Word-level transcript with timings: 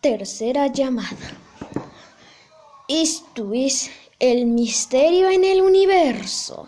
Tercera 0.00 0.68
llamada. 0.68 1.36
Esto 2.88 3.52
es 3.52 3.90
el 4.18 4.46
misterio 4.46 5.28
en 5.28 5.44
el 5.44 5.60
universo. 5.60 6.66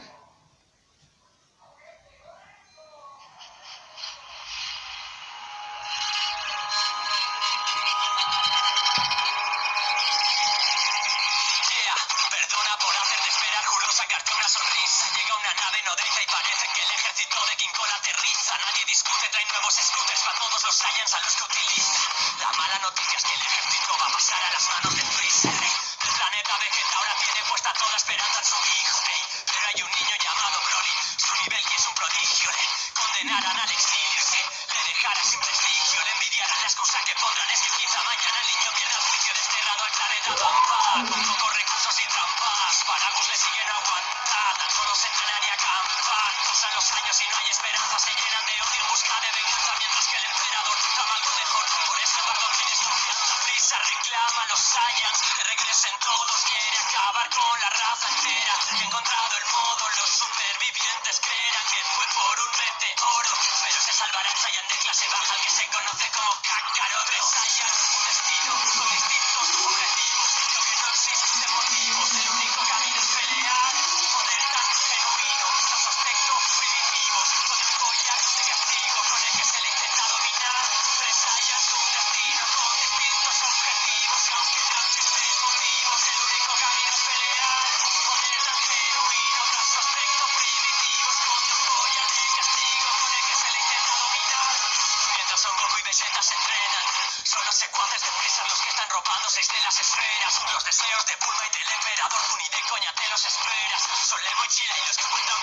De 99.02 99.60
las 99.64 99.80
esferas 99.80 100.42
Los 100.52 100.64
deseos 100.64 101.06
de 101.06 101.16
Bulma 101.16 101.42
y 101.44 101.58
del 101.58 101.68
emperador 101.74 102.22
Ni 102.38 102.48
de 102.48 102.62
coña 102.68 102.92
te 102.94 103.08
los 103.10 103.24
esperas 103.24 103.82
Son 104.06 104.22
la 104.22 104.30
mochila 104.36 104.74
y 104.78 104.86
los 104.86 104.96
que 104.96 105.04
cuentan 105.04 105.41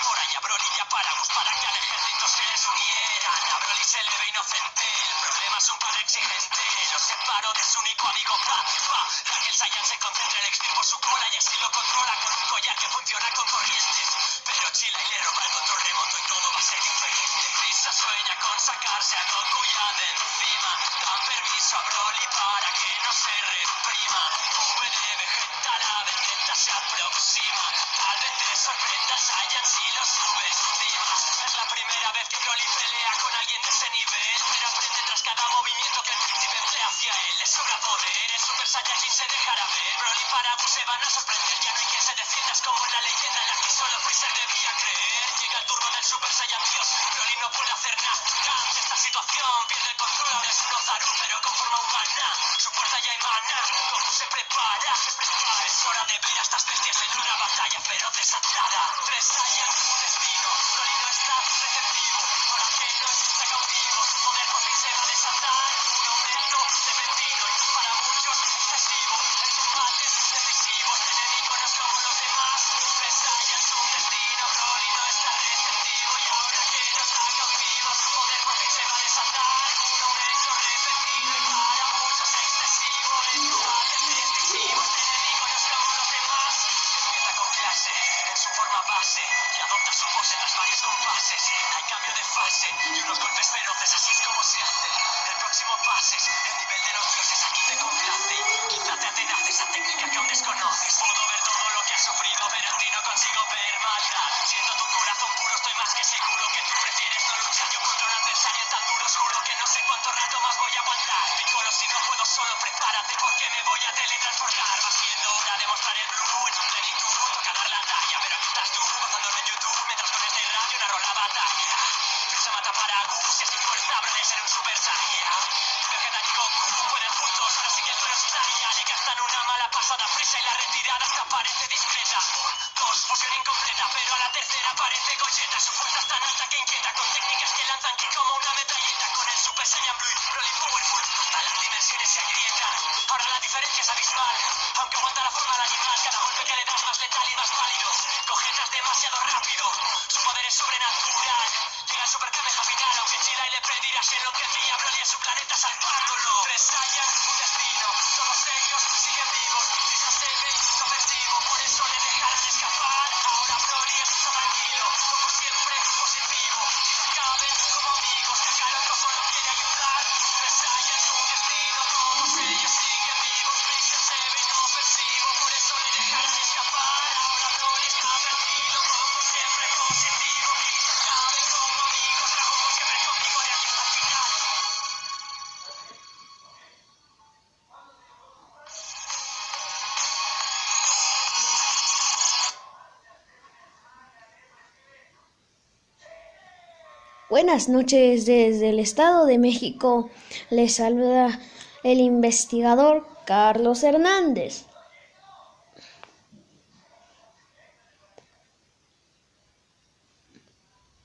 Buenas 197.30 197.68
noches 197.68 198.26
desde 198.26 198.70
el 198.70 198.80
Estado 198.80 199.24
de 199.24 199.38
México. 199.38 200.10
Les 200.50 200.74
saluda 200.74 201.38
el 201.84 202.00
investigador 202.00 203.06
Carlos 203.24 203.84
Hernández. 203.84 204.64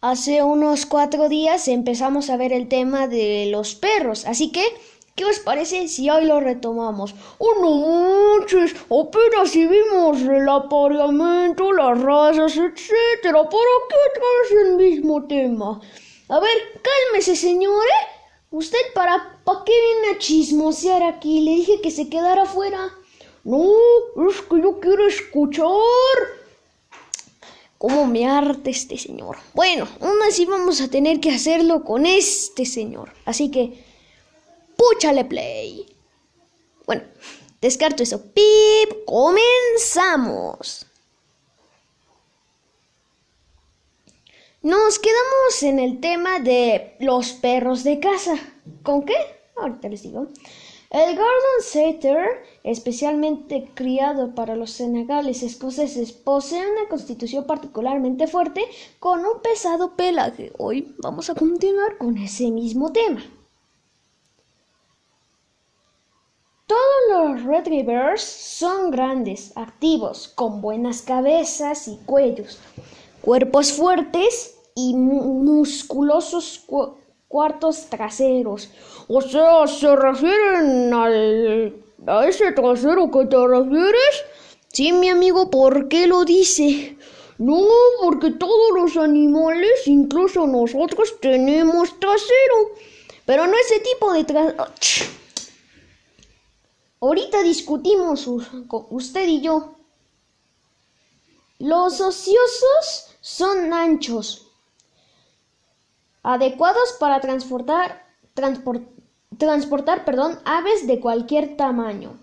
Hace 0.02 0.42
unos 0.42 0.88
cuatro 0.88 1.30
días 1.30 1.68
empezamos 1.68 2.32
a 2.32 2.38
ver 2.38 2.54
el 2.54 2.70
tema 2.70 3.08
de 3.08 3.48
los 3.52 3.76
perros, 3.76 4.26
así 4.26 4.52
que, 4.52 4.66
¿qué 5.14 5.26
os 5.26 5.38
parece 5.38 5.88
si 5.88 6.10
hoy 6.10 6.26
lo 6.26 6.40
retomamos? 6.40 7.14
Oh, 7.38 7.54
no 7.62 8.40
manches, 8.40 8.74
apenas 8.86 9.52
si 9.52 9.68
vimos 9.68 10.24
el 10.24 10.50
apareamiento, 10.50 11.72
las 11.72 12.02
razas, 12.02 12.58
etcétera. 12.58 13.44
¿Para 13.44 13.76
qué 13.90 14.20
traes 14.20 14.68
el 14.68 14.78
mismo 14.78 15.24
tema? 15.28 15.80
A 16.28 16.40
ver, 16.40 16.82
cálmese, 16.82 17.36
señor, 17.36 17.84
¿eh? 17.86 18.08
¿Usted 18.50 18.80
para, 18.94 19.40
para 19.44 19.64
qué 19.64 19.74
viene 19.74 20.16
a 20.16 20.20
chismosear 20.20 21.04
aquí? 21.04 21.42
Le 21.42 21.52
dije 21.52 21.82
que 21.82 21.92
se 21.92 22.10
quedara 22.10 22.44
afuera. 22.44 22.92
No, 23.44 23.70
es 24.30 24.42
que 24.42 24.62
yo 24.62 24.80
quiero 24.80 25.06
escuchar. 25.08 25.68
¿Cómo 27.78 28.08
me 28.08 28.28
harta 28.28 28.70
este 28.72 28.98
señor? 28.98 29.38
Bueno, 29.54 29.88
aún 30.02 30.18
así 30.28 30.46
vamos 30.46 30.82
a 30.82 30.88
tener 30.88 31.20
que 31.20 31.32
hacerlo 31.32 31.84
con 31.84 32.08
este 32.08 32.66
señor. 32.66 33.12
Así 33.26 33.52
que, 33.52 33.84
púchale 34.76 35.26
play. 35.26 35.86
Bueno, 36.88 37.04
descarto 37.62 38.02
eso. 38.02 38.22
¡Pip! 38.34 39.06
¡Comenzamos! 39.06 40.85
Nos 44.66 44.98
quedamos 44.98 45.62
en 45.62 45.78
el 45.78 46.00
tema 46.00 46.40
de 46.40 46.96
los 47.00 47.34
perros 47.34 47.84
de 47.84 48.00
casa. 48.00 48.36
¿Con 48.82 49.06
qué? 49.06 49.14
Ahorita 49.56 49.90
les 49.90 50.02
digo. 50.02 50.26
El 50.90 51.16
Gordon 51.16 51.62
Setter, 51.62 52.44
especialmente 52.64 53.70
criado 53.76 54.34
para 54.34 54.56
los 54.56 54.72
senegales 54.72 55.44
escoceses, 55.44 56.14
posee 56.14 56.68
una 56.68 56.90
constitución 56.90 57.46
particularmente 57.46 58.26
fuerte 58.26 58.66
con 58.98 59.20
un 59.20 59.40
pesado 59.44 59.96
pelaje. 59.96 60.52
Hoy 60.58 60.96
vamos 60.98 61.30
a 61.30 61.36
continuar 61.36 62.00
con 62.00 62.18
ese 62.18 62.50
mismo 62.50 62.92
tema. 62.92 63.24
Todos 66.66 66.80
los 67.12 67.44
Retrievers 67.44 68.24
son 68.24 68.90
grandes, 68.90 69.56
activos, 69.56 70.28
con 70.28 70.60
buenas 70.60 71.04
cabezas 71.04 71.88
y 71.88 71.98
cuellos, 72.08 72.60
cuerpos 73.22 73.72
fuertes 73.72 74.55
y 74.76 74.94
musculosos 74.94 76.66
cuartos 77.28 77.90
traseros. 77.90 78.70
O 79.08 79.22
sea, 79.22 79.66
¿se 79.68 79.96
refieren 79.96 80.94
al... 80.94 81.74
a 82.06 82.28
ese 82.28 82.52
trasero 82.52 83.10
que 83.10 83.26
te 83.26 83.48
refieres? 83.48 84.16
Sí, 84.68 84.92
mi 84.92 85.10
amigo, 85.10 85.50
¿por 85.50 85.88
qué 85.88 86.06
lo 86.06 86.26
dice? 86.26 86.98
No, 87.38 87.66
porque 88.02 88.32
todos 88.32 88.72
los 88.76 88.98
animales, 88.98 89.88
incluso 89.88 90.46
nosotros, 90.46 91.20
tenemos 91.22 91.98
trasero. 92.00 92.76
Pero 93.26 93.48
no 93.48 93.54
ese 93.58 93.80
tipo 93.80 94.14
de 94.14 94.24
trasero. 94.26 94.66
Ahorita 97.00 97.44
discutimos 97.44 98.28
usted 98.90 99.28
y 99.28 99.42
yo. 99.42 99.76
Los 101.60 102.02
ociosos 102.02 103.16
son 103.22 103.72
anchos, 103.72 104.45
adecuados 106.26 106.94
para 107.00 107.22
transportar, 107.22 108.04
perdón, 110.06 110.40
aves 110.44 110.88
de 110.88 111.00
cualquier 111.00 111.56
tamaño. 111.56 112.18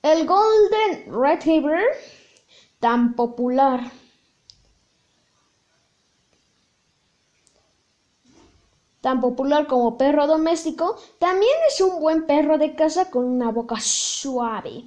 El 0.00 0.26
Golden 0.26 1.12
Retriever, 1.12 1.84
tan 2.78 3.16
popular, 3.16 3.90
tan 9.00 9.20
popular 9.20 9.66
como 9.66 9.98
perro 9.98 10.28
doméstico, 10.28 10.96
también 11.18 11.56
es 11.66 11.80
un 11.80 11.98
buen 12.00 12.26
perro 12.26 12.58
de 12.58 12.76
casa 12.76 13.10
con 13.10 13.24
una 13.24 13.50
boca 13.50 13.80
suave. 13.80 14.84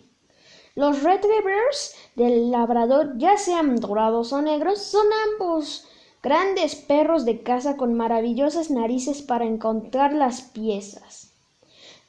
Los 0.76 1.04
retrievers 1.04 1.94
del 2.16 2.52
labrador, 2.52 3.18
ya 3.18 3.38
sean 3.38 3.76
dorados 3.76 4.32
o 4.32 4.42
negros, 4.42 4.82
son 4.82 5.08
ambos 5.34 5.86
Grandes 6.28 6.76
perros 6.76 7.24
de 7.24 7.42
casa 7.42 7.78
con 7.78 7.94
maravillosas 7.94 8.70
narices 8.70 9.22
para 9.22 9.46
encontrar 9.46 10.12
las 10.12 10.42
piezas. 10.42 11.32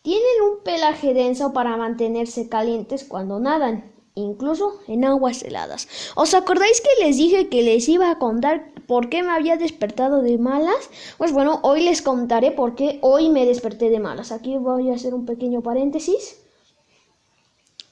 Tienen 0.02 0.42
un 0.42 0.64
pelaje 0.64 1.14
denso 1.14 1.52
para 1.52 1.76
mantenerse 1.76 2.48
calientes 2.48 3.04
cuando 3.04 3.38
nadan, 3.38 3.92
incluso 4.16 4.80
en 4.88 5.04
aguas 5.04 5.44
heladas. 5.44 5.86
¿Os 6.16 6.34
acordáis 6.34 6.80
que 6.80 7.04
les 7.04 7.16
dije 7.16 7.48
que 7.48 7.62
les 7.62 7.88
iba 7.88 8.10
a 8.10 8.18
contar 8.18 8.72
por 8.88 9.08
qué 9.08 9.22
me 9.22 9.30
había 9.30 9.56
despertado 9.56 10.20
de 10.20 10.36
malas? 10.36 10.90
Pues 11.16 11.30
bueno, 11.30 11.60
hoy 11.62 11.84
les 11.84 12.02
contaré 12.02 12.50
por 12.50 12.74
qué 12.74 12.98
hoy 13.02 13.28
me 13.28 13.46
desperté 13.46 13.88
de 13.88 14.00
malas. 14.00 14.32
Aquí 14.32 14.56
voy 14.56 14.90
a 14.90 14.94
hacer 14.94 15.14
un 15.14 15.26
pequeño 15.26 15.62
paréntesis. 15.62 16.40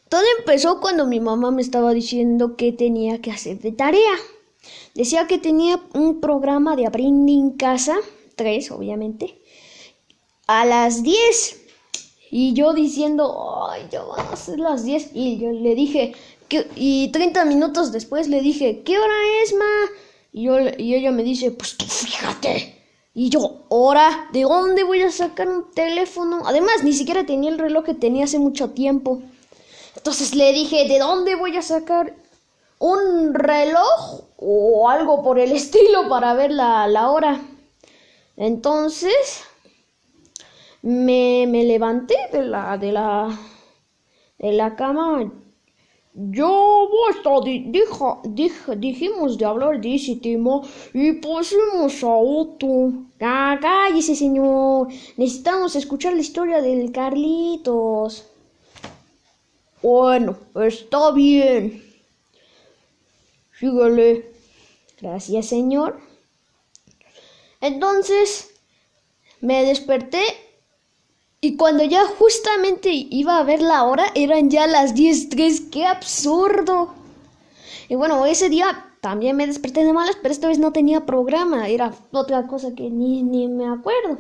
Todo 0.09 0.25
empezó 0.41 0.81
cuando 0.81 1.07
mi 1.07 1.21
mamá 1.21 1.53
me 1.53 1.63
estaba 1.63 1.95
diciendo 1.95 2.57
que 2.57 2.73
tenía 2.73 3.21
que 3.21 3.31
hacer 3.31 3.61
de 3.61 3.71
tarea. 3.71 4.17
Decía 4.97 5.27
que 5.27 5.37
tenía 5.37 5.79
un 5.93 6.23
programa 6.23 6.75
de 6.75 6.87
aprende 6.87 7.31
en 7.31 7.51
casa, 7.51 7.97
tres 8.35 8.71
obviamente, 8.71 9.39
a 10.47 10.65
las 10.65 11.03
10. 11.03 11.61
Y 12.31 12.55
yo 12.55 12.73
diciendo, 12.73 13.69
ay, 13.69 13.89
ya 13.91 14.03
van 14.03 14.27
a 14.33 14.37
ser 14.37 14.59
las 14.59 14.85
10. 14.87 15.11
Y 15.13 15.37
yo 15.37 15.53
le 15.53 15.75
dije, 15.75 16.15
y 16.77 17.09
30 17.09 17.45
minutos 17.45 17.93
después 17.93 18.29
le 18.29 18.41
dije, 18.41 18.83
¿qué 18.87 18.99
hora 18.99 19.15
es, 19.43 19.55
ma? 19.55 19.65
Y, 20.33 20.45
yo, 20.45 20.57
y 20.79 20.95
ella 20.95 21.13
me 21.13 21.25
dice, 21.25 21.51
pues 21.51 21.75
fíjate. 21.75 22.83
Y 23.13 23.29
yo, 23.29 23.65
¿hora? 23.69 24.31
¿De 24.33 24.43
dónde 24.43 24.83
voy 24.83 25.03
a 25.03 25.11
sacar 25.11 25.47
un 25.47 25.71
teléfono? 25.73 26.41
Además, 26.47 26.85
ni 26.85 26.95
siquiera 26.95 27.27
tenía 27.27 27.51
el 27.51 27.59
reloj 27.59 27.85
que 27.85 27.95
tenía 27.95 28.25
hace 28.25 28.39
mucho 28.39 28.71
tiempo. 28.71 29.21
Entonces 29.95 30.35
le 30.35 30.55
dije, 30.55 30.89
¿de 30.89 30.99
dónde 30.99 31.35
voy 31.35 31.55
a 31.59 31.63
sacar 31.63 32.15
un 32.79 33.35
reloj 33.35 34.26
o 34.39 34.89
algo 34.89 35.23
por 35.23 35.39
el 35.39 35.53
estilo 35.53 36.09
para 36.09 36.35
ver 36.35 36.53
la, 36.53 37.11
hora. 37.11 37.41
Entonces 38.37 39.45
me, 40.83 41.47
me, 41.49 41.65
levanté 41.65 42.17
de 42.33 42.45
la, 42.45 42.77
de 42.77 42.93
la, 42.93 43.39
de 44.39 44.53
la 44.53 44.77
cama. 44.77 45.33
Yo 46.19 46.89
basta, 47.07 47.31
dijo, 47.45 48.23
dijimos 48.79 49.37
de 49.37 49.45
hablar 49.45 49.81
de 49.81 49.97
ese 49.97 50.19
y 50.95 51.13
pusimos 51.13 52.03
a 52.03 52.09
otro. 52.09 52.93
Ah, 53.21 53.59
cállese, 53.61 54.15
señor. 54.15 54.89
Necesitamos 55.19 55.77
escuchar 55.77 56.15
la 56.15 56.21
historia 56.21 56.63
del 56.63 56.91
Carlitos. 56.91 58.27
Bueno, 59.83 60.37
está 60.55 61.11
bien. 61.11 61.86
Síguele. 63.59 64.33
Gracias, 65.01 65.47
Señor. 65.47 66.01
Entonces 67.61 68.51
me 69.41 69.65
desperté 69.65 70.23
y 71.41 71.57
cuando 71.57 71.85
ya 71.85 72.07
justamente 72.07 72.91
iba 72.93 73.39
a 73.39 73.45
ver 73.45 73.61
la 73.63 73.85
hora, 73.85 74.07
eran 74.15 74.51
ya 74.51 74.67
las 74.67 74.95
10.03. 74.95 75.71
¡Qué 75.71 75.87
absurdo! 75.87 76.95
Y 77.89 77.95
bueno, 77.95 78.27
ese 78.27 78.49
día 78.49 78.85
también 79.01 79.37
me 79.37 79.47
desperté 79.47 79.85
de 79.85 79.93
malas, 79.93 80.17
pero 80.21 80.33
esta 80.33 80.49
vez 80.49 80.59
no 80.59 80.73
tenía 80.73 81.07
programa. 81.07 81.69
Era 81.69 81.95
otra 82.11 82.47
cosa 82.47 82.75
que 82.75 82.91
ni, 82.91 83.23
ni 83.23 83.49
me 83.49 83.69
acuerdo. 83.69 84.19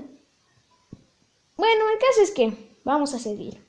Bueno, 1.56 1.84
el 1.92 1.98
caso 1.98 2.22
es 2.22 2.30
que 2.30 2.52
vamos 2.84 3.12
a 3.14 3.18
seguir. 3.18 3.65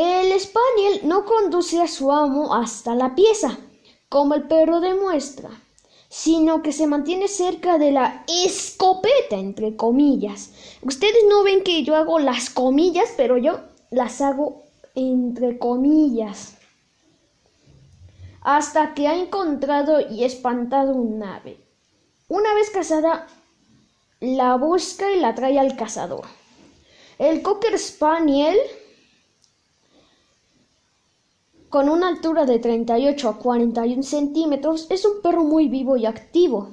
El 0.00 0.38
Spaniel 0.38 1.00
no 1.02 1.24
conduce 1.24 1.82
a 1.82 1.88
su 1.88 2.12
amo 2.12 2.54
hasta 2.54 2.94
la 2.94 3.16
pieza, 3.16 3.58
como 4.08 4.34
el 4.34 4.44
perro 4.44 4.78
demuestra, 4.78 5.50
sino 6.08 6.62
que 6.62 6.70
se 6.70 6.86
mantiene 6.86 7.26
cerca 7.26 7.78
de 7.78 7.90
la 7.90 8.24
escopeta, 8.28 9.34
entre 9.34 9.74
comillas. 9.74 10.52
Ustedes 10.82 11.24
no 11.28 11.42
ven 11.42 11.64
que 11.64 11.82
yo 11.82 11.96
hago 11.96 12.20
las 12.20 12.48
comillas, 12.48 13.12
pero 13.16 13.38
yo 13.38 13.58
las 13.90 14.20
hago 14.20 14.62
entre 14.94 15.58
comillas. 15.58 16.58
Hasta 18.42 18.94
que 18.94 19.08
ha 19.08 19.16
encontrado 19.16 19.98
y 20.12 20.22
espantado 20.22 20.94
un 20.94 21.24
ave. 21.24 21.58
Una 22.28 22.54
vez 22.54 22.70
cazada, 22.70 23.26
la 24.20 24.54
busca 24.58 25.10
y 25.10 25.18
la 25.18 25.34
trae 25.34 25.58
al 25.58 25.74
cazador. 25.74 26.24
El 27.18 27.42
Cocker 27.42 27.76
Spaniel 27.76 28.56
con 31.68 31.88
una 31.88 32.08
altura 32.08 32.46
de 32.46 32.58
38 32.58 33.28
a 33.28 33.38
41 33.38 34.02
centímetros, 34.02 34.86
es 34.90 35.04
un 35.04 35.20
perro 35.22 35.44
muy 35.44 35.68
vivo 35.68 35.96
y 35.96 36.06
activo, 36.06 36.70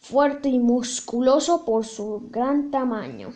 fuerte 0.00 0.48
y 0.48 0.58
musculoso 0.58 1.64
por 1.64 1.84
su 1.84 2.28
gran 2.30 2.70
tamaño. 2.70 3.32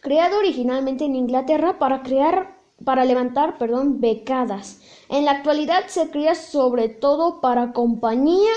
Creado 0.00 0.38
originalmente 0.38 1.04
en 1.04 1.16
Inglaterra 1.16 1.78
para 1.78 2.02
crear 2.02 2.56
para 2.84 3.06
levantar, 3.06 3.56
perdón, 3.56 4.00
becadas. 4.00 4.80
En 5.08 5.24
la 5.24 5.30
actualidad 5.30 5.86
se 5.88 6.10
cría 6.10 6.34
sobre 6.34 6.88
todo 6.90 7.40
para 7.40 7.72
compañía 7.72 8.52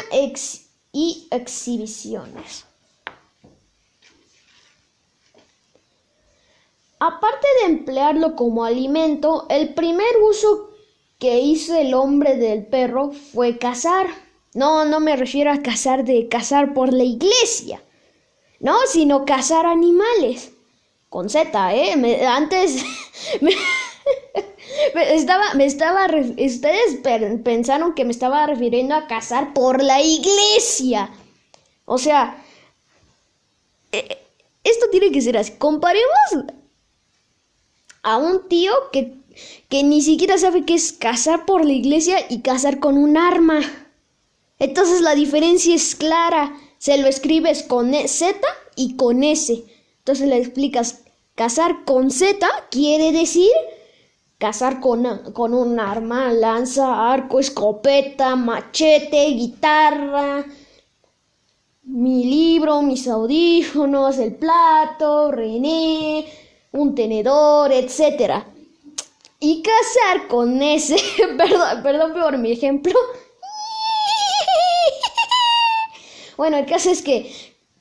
y 0.92 1.28
exhibiciones. 1.32 2.66
Aparte 7.00 7.48
de 7.62 7.72
emplearlo 7.72 8.36
como 8.36 8.66
alimento, 8.66 9.46
el 9.50 9.74
primer 9.74 10.18
uso 10.30 10.69
que 11.20 11.40
hizo 11.40 11.76
el 11.76 11.94
hombre 11.94 12.38
del 12.38 12.66
perro 12.66 13.12
fue 13.12 13.58
cazar. 13.58 14.08
No, 14.54 14.86
no 14.86 15.00
me 15.00 15.16
refiero 15.16 15.52
a 15.52 15.62
cazar 15.62 16.06
de 16.06 16.28
cazar 16.28 16.74
por 16.74 16.94
la 16.94 17.04
iglesia. 17.04 17.84
No, 18.60 18.78
sino 18.88 19.26
cazar 19.26 19.66
animales. 19.66 20.52
Con 21.10 21.30
Z, 21.30 21.76
¿eh? 21.76 22.26
antes 22.26 22.84
me, 23.42 23.52
estaba, 25.16 25.54
me 25.56 25.66
estaba, 25.66 26.06
ustedes 26.06 27.00
pensaron 27.44 27.96
que 27.96 28.06
me 28.06 28.12
estaba 28.12 28.46
refiriendo 28.46 28.96
a 28.96 29.08
cazar 29.08 29.54
por 29.54 29.84
la 29.84 30.02
iglesia. 30.02 31.10
O 31.86 31.98
sea, 31.98 32.44
eh, 33.92 34.18
esto 34.64 34.86
tiene 34.92 35.12
que 35.12 35.22
ser 35.22 35.38
así. 35.38 35.54
Comparemos 35.54 36.46
a 38.04 38.18
un 38.18 38.48
tío 38.48 38.72
que, 38.92 39.19
que 39.70 39.84
ni 39.84 40.02
siquiera 40.02 40.38
sabe 40.38 40.66
qué 40.66 40.76
es 40.76 40.94
cazar 40.94 41.46
por 41.46 41.66
la 41.66 41.74
iglesia 41.74 42.18
y 42.30 42.42
cazar 42.42 42.80
con 42.80 42.98
un 42.98 43.18
arma. 43.18 43.60
Entonces 44.58 45.02
la 45.02 45.16
diferencia 45.16 45.76
es 45.76 45.96
clara. 45.96 46.54
Se 46.78 46.98
lo 46.98 47.08
escribes 47.08 47.64
con 47.64 47.94
e, 47.94 48.08
Z 48.08 48.40
y 48.76 48.96
con 48.96 49.24
S. 49.24 49.64
Entonces 50.00 50.28
le 50.28 50.38
explicas, 50.38 51.02
cazar 51.36 51.84
con 51.86 52.12
Z 52.12 52.48
quiere 52.72 53.12
decir 53.12 53.52
cazar 54.40 54.80
con, 54.80 55.06
con 55.34 55.54
un 55.54 55.80
arma, 55.80 56.32
lanza, 56.32 57.12
arco, 57.12 57.40
escopeta, 57.40 58.38
machete, 58.38 59.28
guitarra, 59.32 60.46
mi 61.84 62.24
libro, 62.24 62.82
mis 62.82 63.08
audífonos, 63.08 64.18
el 64.18 64.36
plato, 64.36 65.32
René, 65.32 66.26
un 66.72 66.96
tenedor, 66.96 67.72
etc. 67.74 68.46
Y 69.40 69.64
cazar 69.64 70.28
con 70.28 70.62
ese, 70.62 70.98
perdón, 71.38 71.84
perdón 71.84 72.14
por 72.14 72.38
mi 72.38 72.52
ejemplo. 72.52 72.94
Bueno, 76.36 76.58
el 76.58 76.66
caso 76.66 76.90
es 76.90 77.02
que 77.02 77.34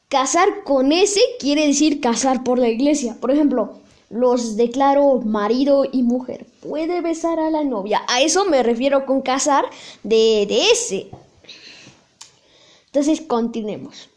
cazar 0.09 0.65
con 0.65 0.93
ese 0.93 1.21
quiere 1.39 1.67
decir 1.67 2.01
casar 2.01 2.45
por 2.45 2.59
la 2.59 2.69
iglesia. 2.69 3.17
Por 3.21 3.31
ejemplo, 3.31 3.79
los 4.11 4.57
declaro 4.57 5.21
marido 5.21 5.85
y 5.91 6.03
mujer. 6.03 6.47
Puede 6.61 7.01
besar 7.01 7.39
a 7.39 7.51
la 7.51 7.65
novia. 7.65 8.03
A 8.09 8.21
eso 8.21 8.45
me 8.45 8.63
refiero 8.63 9.07
con 9.07 9.23
casar 9.23 9.65
de, 10.03 10.47
de 10.49 10.71
ese. 10.71 11.09
Entonces, 12.87 13.21
continuemos. 13.21 14.09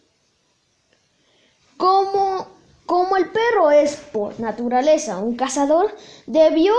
Como 1.77 2.47
como 2.91 3.15
el 3.15 3.29
perro 3.29 3.71
es 3.71 3.95
por 3.95 4.37
naturaleza 4.41 5.19
un 5.19 5.37
cazador, 5.37 5.95
debió 6.25 6.73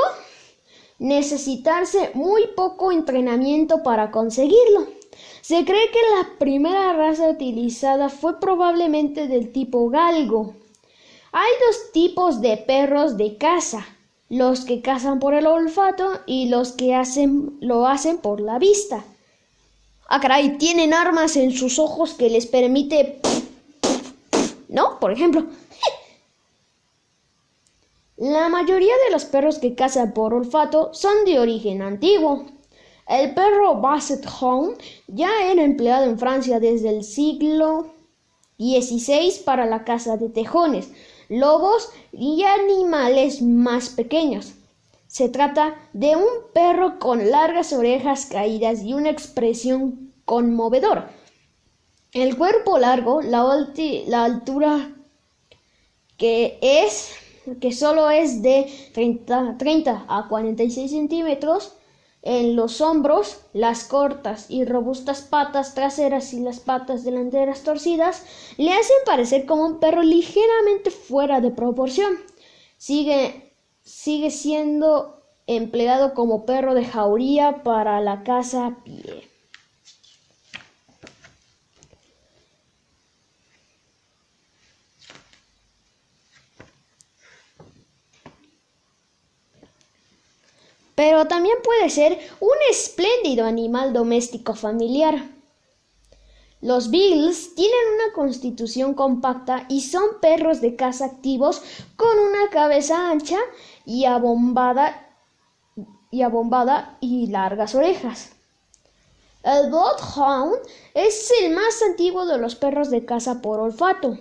necesitarse 1.03 2.13
muy 2.15 2.47
poco 2.55 2.93
entrenamiento 2.93 3.83
para 3.83 4.13
conseguirlo. 4.13 4.87
Se 5.41 5.65
cree 5.65 5.91
que 5.91 5.99
la 6.17 6.39
primera 6.39 6.93
raza 6.93 7.29
utilizada 7.29 8.09
fue 8.09 8.39
probablemente 8.39 9.27
del 9.27 9.51
tipo 9.53 9.91
galgo. 9.91 10.55
Hay 11.33 11.51
dos 11.67 11.93
tipos 11.93 12.41
de 12.41 12.57
perros 12.57 13.17
de 13.17 13.37
caza, 13.37 13.85
los 14.29 14.65
que 14.65 14.81
cazan 14.81 15.19
por 15.19 15.35
el 15.35 15.47
olfato 15.47 16.21
y 16.25 16.49
los 16.49 16.73
que 16.73 16.95
hacen, 16.95 17.59
lo 17.61 17.87
hacen 17.87 18.19
por 18.19 18.41
la 18.41 18.61
vista. 18.61 19.05
Ah, 20.09 20.21
caray, 20.21 20.57
tienen 20.57 20.95
armas 20.95 21.37
en 21.37 21.51
sus 21.51 21.79
ojos 21.79 22.15
que 22.15 22.31
les 22.31 22.47
permite... 22.47 23.21
¿No? 24.69 25.01
Por 25.01 25.11
ejemplo, 25.11 25.47
la 28.23 28.49
mayoría 28.49 28.95
de 29.05 29.11
los 29.11 29.25
perros 29.25 29.59
que 29.59 29.75
cazan 29.75 30.15
por 30.15 30.33
olfato 30.33 30.95
son 30.95 31.25
de 31.25 31.41
origen 31.41 31.83
antiguo. 31.83 32.47
El 33.09 33.35
perro 33.35 33.81
Basset 33.81 34.25
Hound 34.41 34.79
ya 35.09 35.29
era 35.51 35.65
empleado 35.65 36.05
en 36.05 36.21
Francia 36.21 36.61
desde 36.61 36.91
el 36.91 37.03
siglo 37.03 37.93
XVI 38.59 39.43
para 39.45 39.67
la 39.67 39.83
caza 39.83 40.19
de 40.19 40.29
tejones, 40.29 40.93
lobos 41.29 41.91
y 42.13 42.45
animales 42.45 43.43
más 43.43 43.89
pequeños. 43.89 44.53
Se 45.09 45.29
trata 45.29 45.75
de 45.93 46.15
un 46.15 46.29
perro 46.55 47.01
con 47.01 47.29
largas 47.29 47.73
orejas 47.73 48.27
caídas 48.27 48.85
y 48.85 48.95
una 48.95 49.11
expresión 49.11 50.13
conmovedora. 50.27 51.11
El 52.13 52.39
cuerpo 52.39 52.79
largo, 52.79 53.21
la, 53.21 53.67
la 54.07 54.25
altura 54.25 54.93
que 56.17 56.61
es 56.63 57.17
que 57.61 57.73
solo 57.73 58.11
es 58.11 58.43
de 58.43 58.71
30, 58.95 59.57
30 59.59 60.07
a 60.09 60.29
46 60.29 60.91
centímetros 60.91 61.75
en 62.23 62.55
los 62.55 62.81
hombros, 62.81 63.41
las 63.53 63.83
cortas 63.85 64.47
y 64.49 64.65
robustas 64.65 65.23
patas 65.23 65.75
traseras 65.75 66.33
y 66.33 66.41
las 66.41 66.61
patas 66.61 67.03
delanteras 67.03 67.65
torcidas 67.65 68.25
le 68.59 68.73
hacen 68.73 68.97
parecer 69.05 69.45
como 69.45 69.67
un 69.67 69.81
perro 69.81 70.03
ligeramente 70.03 70.93
fuera 70.93 71.41
de 71.41 71.51
proporción. 71.51 72.15
Sigue, 72.77 73.53
sigue 73.83 74.31
siendo 74.31 75.21
empleado 75.49 76.15
como 76.15 76.47
perro 76.47 76.75
de 76.75 76.85
jauría 76.85 77.65
para 77.65 78.01
la 78.01 78.23
caza 78.23 78.67
a 78.67 78.85
pie. 78.85 79.32
Pero 90.95 91.27
también 91.27 91.57
puede 91.63 91.91
ser 91.91 92.19
un 92.41 92.57
espléndido 92.71 93.45
animal 93.47 93.93
doméstico 93.93 94.55
familiar. 94.55 95.25
Los 96.61 96.91
Beagles 96.91 97.57
tienen 97.57 97.81
una 97.95 98.15
constitución 98.15 98.95
compacta 98.95 99.67
y 99.69 99.81
son 99.81 100.21
perros 100.21 100.61
de 100.61 100.77
caza 100.77 101.07
activos 101.07 101.61
con 101.97 102.19
una 102.19 102.51
cabeza 102.51 103.11
ancha 103.11 103.39
y 103.85 104.05
abombada 104.05 105.09
y, 106.13 106.23
abombada 106.23 106.99
y 107.01 107.27
largas 107.27 107.75
orejas. 107.75 108.33
El 109.43 109.71
Bloodhound 109.71 110.55
es 110.95 111.33
el 111.43 111.53
más 111.53 111.83
antiguo 111.83 112.27
de 112.27 112.39
los 112.39 112.55
perros 112.55 112.91
de 112.91 113.05
caza 113.05 113.43
por 113.43 113.59
olfato. 113.59 114.17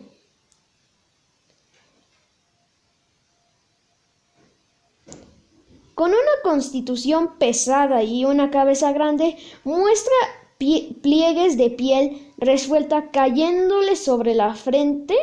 Con 6.01 6.09
una 6.09 6.41
constitución 6.41 7.37
pesada 7.37 8.01
y 8.01 8.25
una 8.25 8.49
cabeza 8.49 8.91
grande, 8.91 9.37
muestra 9.63 10.15
pliegues 10.57 11.57
de 11.57 11.69
piel 11.69 12.33
resuelta 12.39 13.11
cayéndole 13.11 13.95
sobre 13.95 14.33
la 14.33 14.55
frente 14.55 15.15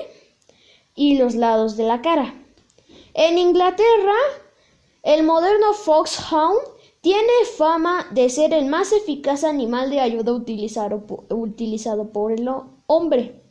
y 0.95 1.19
los 1.19 1.35
lados 1.35 1.77
de 1.77 1.83
la 1.83 2.01
cara. 2.01 2.33
En 3.13 3.39
Inglaterra, 3.39 4.15
el 5.03 5.25
moderno 5.25 5.73
Foxhound 5.73 6.61
tiene 7.01 7.33
fama 7.57 8.07
de 8.13 8.31
ser 8.31 8.55
el 8.55 8.67
más 8.67 8.93
eficaz 8.93 9.43
animal 9.43 9.91
de 9.91 9.99
ayuda 9.99 10.33
utilizado 10.33 12.13
por 12.13 12.31
el 12.31 12.49
hombre. 12.87 13.43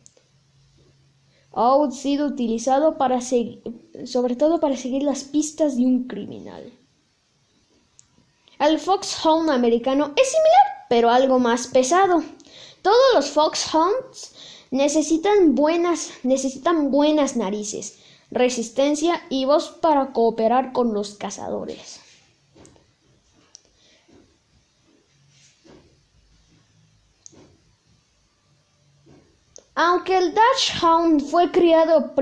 Ha 1.51 1.91
sido 1.91 2.27
utilizado 2.27 2.97
para 2.97 3.19
sobre 3.19 4.37
todo 4.37 4.61
para 4.61 4.77
seguir 4.77 5.03
las 5.03 5.25
pistas 5.25 5.75
de 5.75 5.85
un 5.85 6.07
criminal. 6.07 6.71
El 8.59 8.79
Foxhound 8.79 9.51
americano 9.51 10.13
es 10.15 10.29
similar, 10.29 10.85
pero 10.89 11.11
algo 11.11 11.37
más 11.37 11.67
pesado. 11.67 12.23
Todos 12.81 13.13
los 13.13 13.29
Foxhounds 13.29 14.33
necesitan 14.71 15.53
buenas, 15.53 16.11
necesitan 16.23 16.89
buenas 16.89 17.35
narices, 17.35 17.99
resistencia 18.31 19.21
y 19.29 19.45
voz 19.45 19.69
para 19.69 20.11
cooperar 20.11 20.73
con 20.73 20.93
los 20.93 21.15
cazadores. 21.15 22.01
Aunque 29.75 30.17
el 30.17 30.33
Dachshund 30.33 31.21
fue 31.29 31.51
criado 31.51 32.15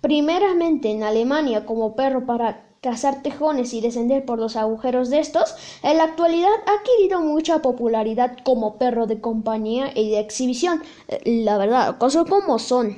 primeramente 0.00 0.92
en 0.92 1.02
Alemania 1.02 1.66
como 1.66 1.96
perro 1.96 2.24
para 2.24 2.63
cazar 2.84 3.22
tejones 3.22 3.72
y 3.72 3.80
descender 3.80 4.26
por 4.26 4.38
los 4.38 4.56
agujeros 4.56 5.08
de 5.08 5.18
estos, 5.18 5.54
en 5.82 5.96
la 5.96 6.04
actualidad 6.04 6.50
ha 6.66 6.72
adquirido 6.80 7.20
mucha 7.20 7.62
popularidad 7.62 8.36
como 8.44 8.76
perro 8.76 9.06
de 9.06 9.22
compañía 9.22 9.90
y 9.94 10.10
de 10.10 10.20
exhibición. 10.20 10.82
Eh, 11.08 11.22
la 11.44 11.56
verdad, 11.56 11.96
cosas 11.96 12.26
como 12.28 12.58
son. 12.58 12.94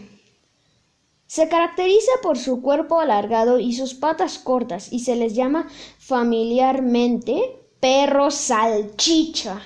Se 1.29 1.49
caracteriza 1.49 2.11
por 2.21 2.37
su 2.37 2.63
cuerpo 2.63 2.99
alargado 2.99 3.61
y 3.61 3.75
sus 3.75 3.95
patas 3.95 4.41
cortas 4.41 4.93
y 4.93 5.01
se 5.01 5.15
les 5.15 5.37
llama 5.37 5.69
familiarmente 6.01 7.57
perro 7.79 8.33
salchicha. 8.33 9.63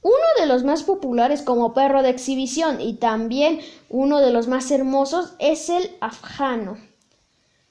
Uno 0.00 0.28
de 0.38 0.46
los 0.46 0.64
más 0.64 0.84
populares 0.84 1.42
como 1.42 1.74
perro 1.74 2.02
de 2.02 2.08
exhibición 2.08 2.80
y 2.80 2.94
también 2.94 3.60
uno 3.90 4.20
de 4.20 4.30
los 4.30 4.48
más 4.48 4.70
hermosos 4.70 5.34
es 5.38 5.68
el 5.68 5.90
afgano. 6.00 6.78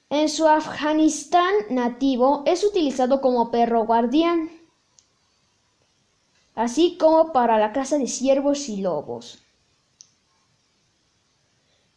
En 0.08 0.28
su 0.28 0.46
Afganistán 0.46 1.52
nativo 1.68 2.44
es 2.46 2.62
utilizado 2.62 3.20
como 3.20 3.50
perro 3.50 3.84
guardián, 3.86 4.50
así 6.54 6.96
como 6.96 7.32
para 7.32 7.58
la 7.58 7.72
caza 7.72 7.98
de 7.98 8.06
ciervos 8.06 8.68
y 8.68 8.82
lobos. 8.82 9.42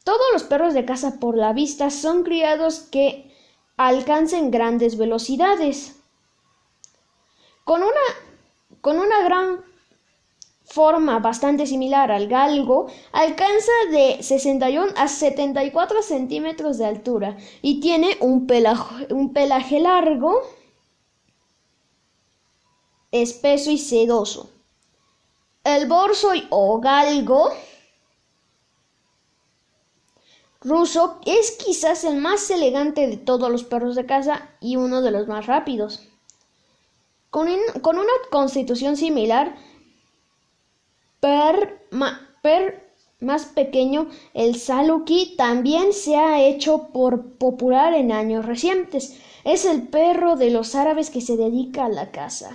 Todos 0.04 0.26
los 0.34 0.44
perros 0.44 0.74
de 0.74 0.86
caza 0.86 1.20
por 1.20 1.38
la 1.38 1.54
vista 1.54 1.92
son 1.92 2.24
criados 2.24 2.80
que 2.80 3.32
alcancen 3.78 4.50
grandes 4.50 4.98
velocidades. 4.98 5.96
Con 7.64 7.84
una, 7.84 8.80
con 8.82 8.98
una 8.98 9.22
gran 9.22 9.69
forma 10.70 11.18
bastante 11.20 11.66
similar 11.66 12.12
al 12.12 12.28
galgo, 12.28 12.88
alcanza 13.12 13.72
de 13.92 14.22
61 14.22 14.94
a 14.96 15.08
74 15.08 16.04
centímetros 16.04 16.78
de 16.78 16.86
altura 16.86 17.38
y 17.62 17.80
tiene 17.80 18.18
un 18.22 18.46
pelaje, 18.46 19.80
largo, 19.80 20.42
espeso 23.12 23.72
y 23.72 23.80
sedoso. 23.80 24.52
El 25.64 25.88
borsoi 25.88 26.48
o 26.52 26.80
galgo 26.80 27.50
ruso 30.62 31.20
es 31.26 31.52
quizás 31.52 32.04
el 32.04 32.18
más 32.18 32.50
elegante 32.52 33.08
de 33.08 33.18
todos 33.18 33.50
los 33.50 33.64
perros 33.64 33.96
de 33.96 34.06
caza 34.06 34.50
y 34.62 34.76
uno 34.76 35.02
de 35.02 35.12
los 35.12 35.28
más 35.28 35.48
rápidos. 35.48 36.08
Con, 37.32 37.48
con 37.82 37.98
una 37.98 38.12
constitución 38.32 38.98
similar, 38.98 39.56
per, 41.20 41.80
más 43.20 43.46
pequeño, 43.46 44.08
el 44.34 44.56
Saluki 44.56 45.36
también 45.38 45.94
se 45.94 46.16
ha 46.16 46.42
hecho 46.42 46.90
por 46.94 47.38
popular 47.38 47.94
en 47.94 48.12
años 48.12 48.46
recientes. 48.46 49.20
Es 49.44 49.66
el 49.66 49.88
perro 49.88 50.36
de 50.36 50.50
los 50.50 50.76
árabes 50.76 51.10
que 51.10 51.22
se 51.22 51.38
dedica 51.38 51.86
a 51.86 51.90
la 51.90 52.12
caza. 52.12 52.52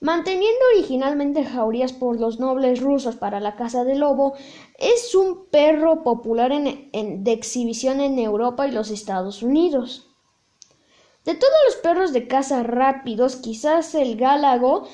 Manteniendo 0.00 0.60
originalmente 0.74 1.44
jaurías 1.44 1.94
por 1.94 2.20
los 2.20 2.38
nobles 2.38 2.80
rusos 2.80 3.16
para 3.16 3.40
la 3.40 3.56
caza 3.56 3.84
de 3.84 3.94
lobo, 3.94 4.34
es 4.78 5.14
un 5.14 5.46
perro 5.46 6.02
popular 6.02 6.52
de 6.52 7.32
exhibición 7.32 8.02
en 8.02 8.18
Europa 8.18 8.68
y 8.68 8.72
los 8.72 8.90
Estados 8.90 9.42
Unidos. 9.42 10.10
De 11.24 11.34
todos 11.34 11.54
los 11.66 11.76
perros 11.76 12.12
de 12.12 12.28
caza 12.28 12.62
rápidos, 12.62 13.36
quizás 13.36 13.94
el 13.94 14.16
gálago 14.16 14.86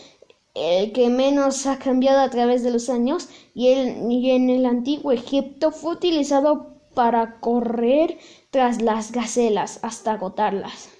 el 0.55 0.93
que 0.93 1.09
menos 1.09 1.67
ha 1.67 1.79
cambiado 1.79 2.21
a 2.21 2.31
través 2.31 2.63
de 2.63 2.71
los 2.71 2.89
años 2.91 3.29
y, 3.55 3.69
en 3.69 4.51
el 4.51 4.67
antiguo 4.67 5.13
Egipto 5.13 5.71
fue 5.71 5.93
utilizado 5.95 6.75
para 6.95 7.39
correr 7.41 8.19
tras 8.51 8.83
las 8.83 9.13
gacelas 9.13 9.79
hasta 9.83 10.13
agotarlas. 10.13 10.91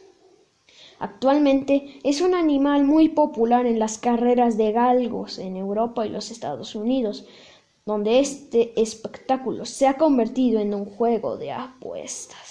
Actualmente 0.99 1.99
es 2.05 2.21
un 2.21 2.35
animal 2.35 2.85
muy 2.85 3.09
popular 3.09 3.67
en 3.67 3.79
las 3.79 3.99
carreras 3.99 4.57
de 4.57 4.73
galgos 4.73 5.39
en 5.39 5.57
Europa 5.57 6.07
y 6.07 6.11
los 6.11 6.31
Estados 6.31 6.75
Unidos, 6.75 7.25
donde 7.87 8.21
este 8.21 8.79
espectáculo 8.81 9.65
se 9.65 9.89
ha 9.89 9.97
convertido 9.97 10.61
en 10.61 10.75
un 10.75 10.85
juego 10.85 11.39
de 11.39 11.53
apuestas. 11.53 12.50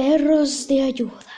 Perros 0.00 0.66
de 0.66 0.80
ayuda. 0.80 1.34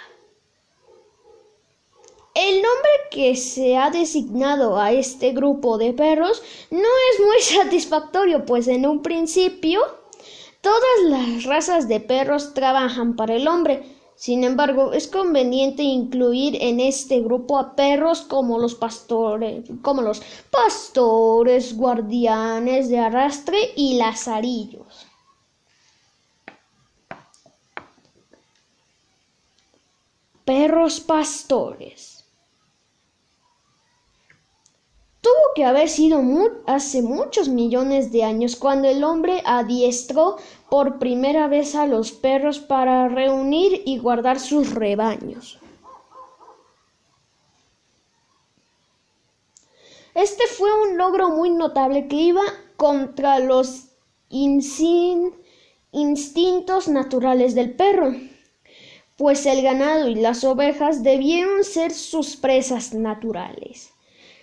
El 2.33 2.62
nombre 2.62 2.92
que 3.11 3.35
se 3.35 3.77
ha 3.77 3.90
designado 3.90 4.79
a 4.79 4.92
este 4.92 5.33
grupo 5.33 5.79
de 5.79 5.92
perros 5.92 6.40
no 6.70 6.79
es 6.79 7.27
muy 7.27 7.40
satisfactorio, 7.64 8.44
pues 8.44 8.68
en 8.68 8.87
un 8.87 9.03
principio 9.03 9.81
todas 10.61 10.98
las 11.07 11.42
razas 11.42 11.88
de 11.88 11.98
perros 11.98 12.55
trabajan 12.55 13.16
para 13.16 13.35
el 13.35 13.48
hombre. 13.48 13.83
Sin 14.14 14.44
embargo, 14.44 14.92
es 14.92 15.09
conveniente 15.09 15.83
incluir 15.83 16.57
en 16.61 16.79
este 16.79 17.20
grupo 17.20 17.59
a 17.59 17.75
perros 17.75 18.20
como 18.20 18.61
los 18.61 18.77
pastores, 18.77 19.68
como 19.83 20.03
los 20.03 20.22
pastores, 20.53 21.77
guardianes 21.77 22.88
de 22.88 23.01
arrastre 23.01 23.72
y 23.75 23.94
lazarillos. 23.94 24.92
Perros 30.45 31.01
pastores. 31.01 32.25
Tuvo 35.21 35.55
que 35.55 35.65
haber 35.65 35.89
sido 35.89 36.21
hace 36.67 37.01
muchos 37.01 37.49
millones 37.49 38.11
de 38.11 38.25
años 38.25 38.57
cuando 38.57 38.89
el 38.89 39.05
hombre 39.05 39.41
adiestró 39.47 40.37
por 40.69 40.99
primera 40.99 41.47
vez 41.47 41.77
a 41.77 41.87
los 41.87 42.11
perros 42.11 42.59
para 42.59 43.09
reunir 43.09 43.83
y 43.87 43.99
guardar 43.99 44.41
sus 44.41 44.75
rebaños. 44.75 45.61
Este 50.15 50.47
fue 50.49 50.71
un 50.83 50.99
logro 50.99 51.31
muy 51.31 51.51
notable 51.51 52.09
que 52.09 52.17
iba 52.17 52.43
contra 52.77 53.39
los 53.39 53.91
instintos 55.93 56.89
naturales 56.89 57.55
del 57.55 57.75
perro 57.77 58.13
pues 59.23 59.47
el 59.47 59.63
ganado 59.63 60.09
y 60.09 60.17
las 60.17 60.43
ovejas 60.43 61.05
debieron 61.05 61.63
ser 61.63 61.93
sus 61.93 62.35
presas 62.35 62.93
naturales. 62.93 63.93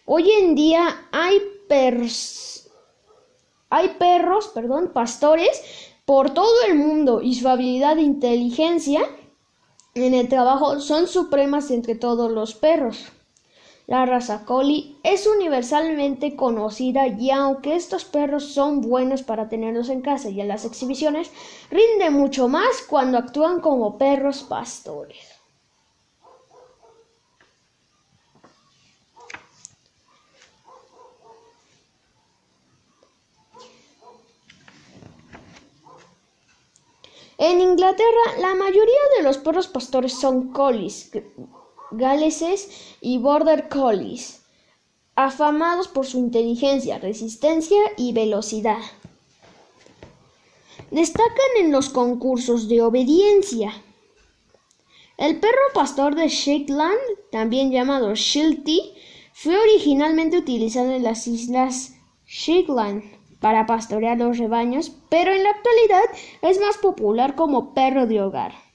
Hoy 0.06 0.32
en 0.32 0.56
día 0.56 1.06
hay, 1.12 1.38
hay 3.70 3.90
perros, 4.00 4.48
perdón, 4.56 4.92
pastores 4.94 5.62
por 6.06 6.30
todo 6.30 6.64
el 6.66 6.76
mundo 6.76 7.22
y 7.22 7.36
su 7.36 7.50
habilidad 7.50 7.98
de 7.98 8.04
inteligencia 8.04 9.02
en 9.96 10.14
el 10.14 10.30
trabajo 10.30 10.80
son 10.80 11.10
supremas 11.10 11.72
entre 11.72 11.96
todos 11.96 12.32
los 12.32 12.56
perros. 12.56 13.12
La 13.90 14.06
raza 14.06 14.46
Collie 14.46 14.98
es 15.02 15.26
universalmente 15.26 16.36
conocida 16.36 17.08
y 17.08 17.32
aunque 17.32 17.76
estos 17.76 18.06
perros 18.06 18.54
son 18.54 18.82
buenos 18.82 19.24
para 19.24 19.50
tenerlos 19.50 19.90
en 19.90 20.02
casa 20.02 20.30
y 20.30 20.40
en 20.40 20.48
las 20.48 20.64
exhibiciones, 20.64 21.32
rinde 21.72 22.12
mucho 22.12 22.48
más 22.48 22.84
cuando 22.88 23.18
actúan 23.18 23.62
como 23.62 23.98
perros 23.98 24.44
pastores. 24.44 25.18
En 37.40 37.60
Inglaterra, 37.60 38.38
la 38.40 38.54
mayoría 38.54 39.02
de 39.18 39.24
los 39.24 39.40
perros 39.40 39.68
pastores 39.68 40.14
son 40.14 40.52
collies, 40.52 41.10
galeses 41.92 42.96
y 43.02 43.18
border 43.18 43.70
collies, 43.70 44.42
afamados 45.16 45.88
por 45.88 46.06
su 46.06 46.18
inteligencia, 46.18 47.00
resistencia 47.00 47.80
y 47.98 48.14
velocidad. 48.14 48.80
Destacan 50.92 51.52
en 51.60 51.72
los 51.72 51.90
concursos 51.90 52.68
de 52.68 52.82
obediencia. 52.82 53.74
El 55.18 55.40
perro 55.40 55.74
pastor 55.74 56.16
de 56.16 56.30
Shetland, 56.30 57.00
también 57.32 57.72
llamado 57.72 58.16
Shilty, 58.16 58.94
fue 59.34 59.58
originalmente 59.58 60.38
utilizado 60.38 60.92
en 60.92 61.04
las 61.04 61.28
islas 61.28 61.96
Shetland 62.26 63.04
para 63.40 63.66
pastorear 63.66 64.18
los 64.18 64.38
rebaños, 64.38 64.92
pero 65.10 65.32
en 65.32 65.44
la 65.44 65.50
actualidad 65.52 66.04
es 66.42 66.60
más 66.60 66.78
popular 66.78 67.36
como 67.36 67.74
perro 67.74 68.06
de 68.06 68.22
hogar 68.22 68.69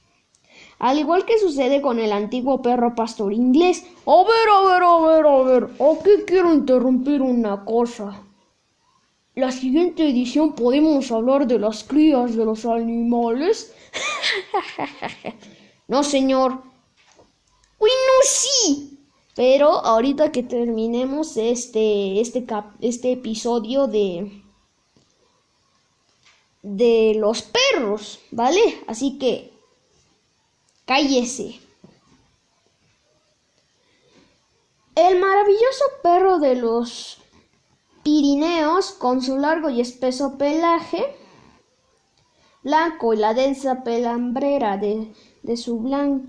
al 0.78 0.98
igual 0.98 1.24
que 1.24 1.38
sucede 1.38 1.80
con 1.80 1.98
el 1.98 2.12
antiguo 2.12 2.60
perro 2.62 2.94
pastor 2.94 3.32
inglés. 3.32 3.84
A 4.06 4.24
ver, 4.24 4.48
a 4.52 4.60
ver, 4.68 4.82
a 4.82 4.98
ver, 4.98 5.26
a 5.26 5.42
ver, 5.42 5.64
aquí 5.64 6.10
quiero 6.26 6.52
interrumpir 6.52 7.22
una 7.22 7.64
cosa. 7.64 8.22
La 9.34 9.50
siguiente 9.50 10.08
edición 10.08 10.54
podemos 10.54 11.10
hablar 11.10 11.46
de 11.46 11.58
las 11.58 11.82
crías 11.84 12.36
de 12.36 12.44
los 12.44 12.64
animales. 12.64 13.74
no, 15.88 16.04
señor. 16.04 16.62
Uy, 17.78 17.90
no, 17.90 18.22
sí. 18.22 18.98
Pero 19.34 19.70
ahorita 19.70 20.30
que 20.30 20.44
terminemos 20.44 21.36
este, 21.36 22.20
este, 22.20 22.46
este 22.80 23.12
episodio 23.12 23.88
de, 23.88 24.30
de 26.62 27.14
los 27.16 27.42
perros, 27.42 28.20
¿vale? 28.30 28.60
Así 28.86 29.18
que 29.18 29.53
cállese. 30.84 31.60
El 34.94 35.18
maravilloso 35.18 35.84
perro 36.02 36.38
de 36.38 36.54
los 36.54 37.18
Pirineos, 38.04 38.92
con 38.92 39.22
su 39.22 39.38
largo 39.38 39.70
y 39.70 39.80
espeso 39.80 40.36
pelaje 40.36 41.16
blanco 42.62 43.12
y 43.12 43.18
la 43.18 43.34
densa 43.34 43.84
pelambrera 43.84 44.78
de, 44.78 45.12
su 45.56 45.78
blanco 45.78 46.26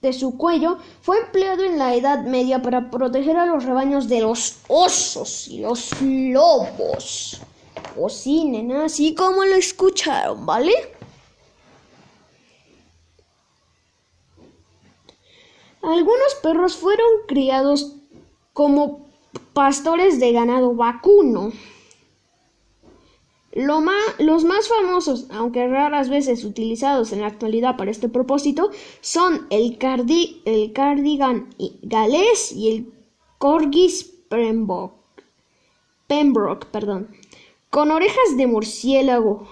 de 0.00 0.12
su 0.12 0.38
cuello 0.38 0.78
fue 1.02 1.18
empleado 1.18 1.64
en 1.64 1.76
la 1.76 1.94
Edad 1.94 2.24
Media 2.24 2.62
para 2.62 2.88
proteger 2.90 3.36
a 3.36 3.46
los 3.46 3.64
rebaños 3.64 4.08
de 4.08 4.20
los 4.20 4.58
osos 4.68 5.48
y 5.48 5.58
los 5.60 5.90
lobos. 6.00 7.40
Cocinen 7.96 8.70
así 8.72 9.14
como 9.14 9.44
lo 9.44 9.56
escucharon, 9.56 10.46
¿vale? 10.46 10.97
Algunos 15.82 16.34
perros 16.42 16.76
fueron 16.76 17.06
criados 17.26 17.96
como 18.52 19.08
pastores 19.52 20.20
de 20.20 20.32
ganado 20.32 20.74
vacuno 20.74 21.52
los 23.58 24.44
más 24.44 24.68
famosos, 24.68 25.26
aunque 25.30 25.66
raras 25.66 26.08
veces 26.08 26.44
utilizados 26.44 27.12
en 27.12 27.22
la 27.22 27.26
actualidad 27.26 27.76
para 27.76 27.90
este 27.90 28.08
propósito, 28.08 28.70
son 29.00 29.48
el, 29.50 29.76
el 30.44 30.72
cardigan 30.72 31.48
galés 31.82 32.52
y 32.52 32.68
el 32.68 32.92
corgis 33.38 34.04
pembroke 34.28 34.94
perdón. 36.70 37.08
Con 37.70 37.90
orejas 37.90 38.36
de 38.36 38.46
murciélago, 38.46 39.48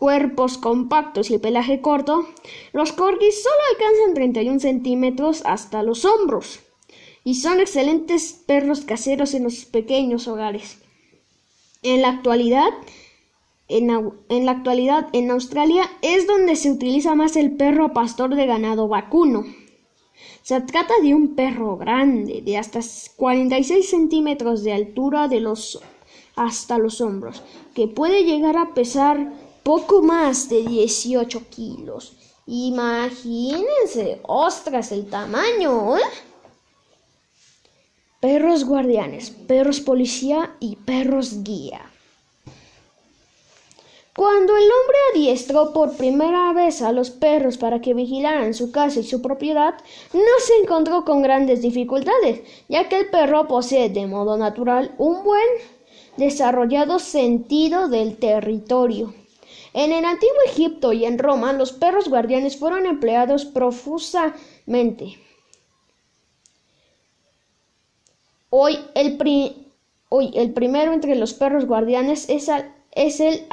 cuerpos 0.00 0.56
compactos 0.56 1.30
y 1.30 1.36
pelaje 1.36 1.82
corto, 1.82 2.26
los 2.72 2.92
corgis 2.92 3.42
solo 3.42 3.54
alcanzan 3.72 4.14
31 4.14 4.58
centímetros 4.58 5.42
hasta 5.44 5.82
los 5.82 6.06
hombros 6.06 6.60
y 7.22 7.34
son 7.34 7.60
excelentes 7.60 8.32
perros 8.46 8.80
caseros 8.80 9.34
en 9.34 9.44
los 9.44 9.66
pequeños 9.66 10.26
hogares. 10.26 10.78
En 11.82 12.00
la 12.00 12.08
actualidad, 12.08 12.70
en, 13.68 13.88
la 14.46 14.52
actualidad, 14.52 15.08
en 15.12 15.30
Australia 15.30 15.82
es 16.00 16.26
donde 16.26 16.56
se 16.56 16.70
utiliza 16.70 17.14
más 17.14 17.36
el 17.36 17.52
perro 17.52 17.92
pastor 17.92 18.34
de 18.34 18.46
ganado 18.46 18.88
vacuno. 18.88 19.44
Se 20.40 20.62
trata 20.62 20.94
de 21.02 21.14
un 21.14 21.34
perro 21.34 21.76
grande, 21.76 22.40
de 22.40 22.56
hasta 22.56 22.80
46 23.16 23.88
centímetros 23.88 24.64
de 24.64 24.72
altura 24.72 25.28
de 25.28 25.40
los, 25.40 25.78
hasta 26.36 26.78
los 26.78 27.02
hombros, 27.02 27.42
que 27.74 27.86
puede 27.86 28.24
llegar 28.24 28.56
a 28.56 28.72
pesar 28.72 29.30
poco 29.62 30.02
más 30.02 30.48
de 30.48 30.62
18 30.62 31.42
kilos. 31.50 32.14
Imagínense, 32.46 34.20
ostras, 34.24 34.92
el 34.92 35.08
tamaño, 35.08 35.96
¿eh? 35.96 36.02
perros 38.20 38.64
guardianes, 38.64 39.30
perros 39.30 39.80
policía 39.80 40.54
y 40.60 40.76
perros 40.76 41.42
guía. 41.42 41.80
Cuando 44.14 44.56
el 44.56 44.64
hombre 44.64 44.96
adiestró 45.14 45.72
por 45.72 45.96
primera 45.96 46.52
vez 46.52 46.82
a 46.82 46.92
los 46.92 47.10
perros 47.10 47.56
para 47.56 47.80
que 47.80 47.94
vigilaran 47.94 48.52
su 48.52 48.70
casa 48.70 49.00
y 49.00 49.04
su 49.04 49.22
propiedad, 49.22 49.74
no 50.12 50.44
se 50.44 50.54
encontró 50.62 51.04
con 51.04 51.22
grandes 51.22 51.62
dificultades, 51.62 52.42
ya 52.68 52.88
que 52.88 52.98
el 52.98 53.08
perro 53.08 53.48
posee 53.48 53.88
de 53.88 54.06
modo 54.06 54.36
natural 54.36 54.94
un 54.98 55.22
buen 55.22 55.48
desarrollado 56.18 56.98
sentido 56.98 57.88
del 57.88 58.18
territorio. 58.18 59.14
En 59.72 59.92
el 59.92 60.04
antiguo 60.04 60.36
Egipto 60.46 60.92
y 60.92 61.04
en 61.04 61.18
Roma, 61.18 61.52
los 61.52 61.72
perros 61.72 62.08
guardianes 62.08 62.56
fueron 62.56 62.86
empleados 62.86 63.44
profusamente. 63.44 65.18
Hoy 68.50 68.78
el, 68.94 69.16
primero 70.54 70.92
entre 70.92 71.14
los 71.14 71.34
perros 71.34 71.66
guardianes 71.66 72.28
es, 72.28 72.48
el 73.20 73.46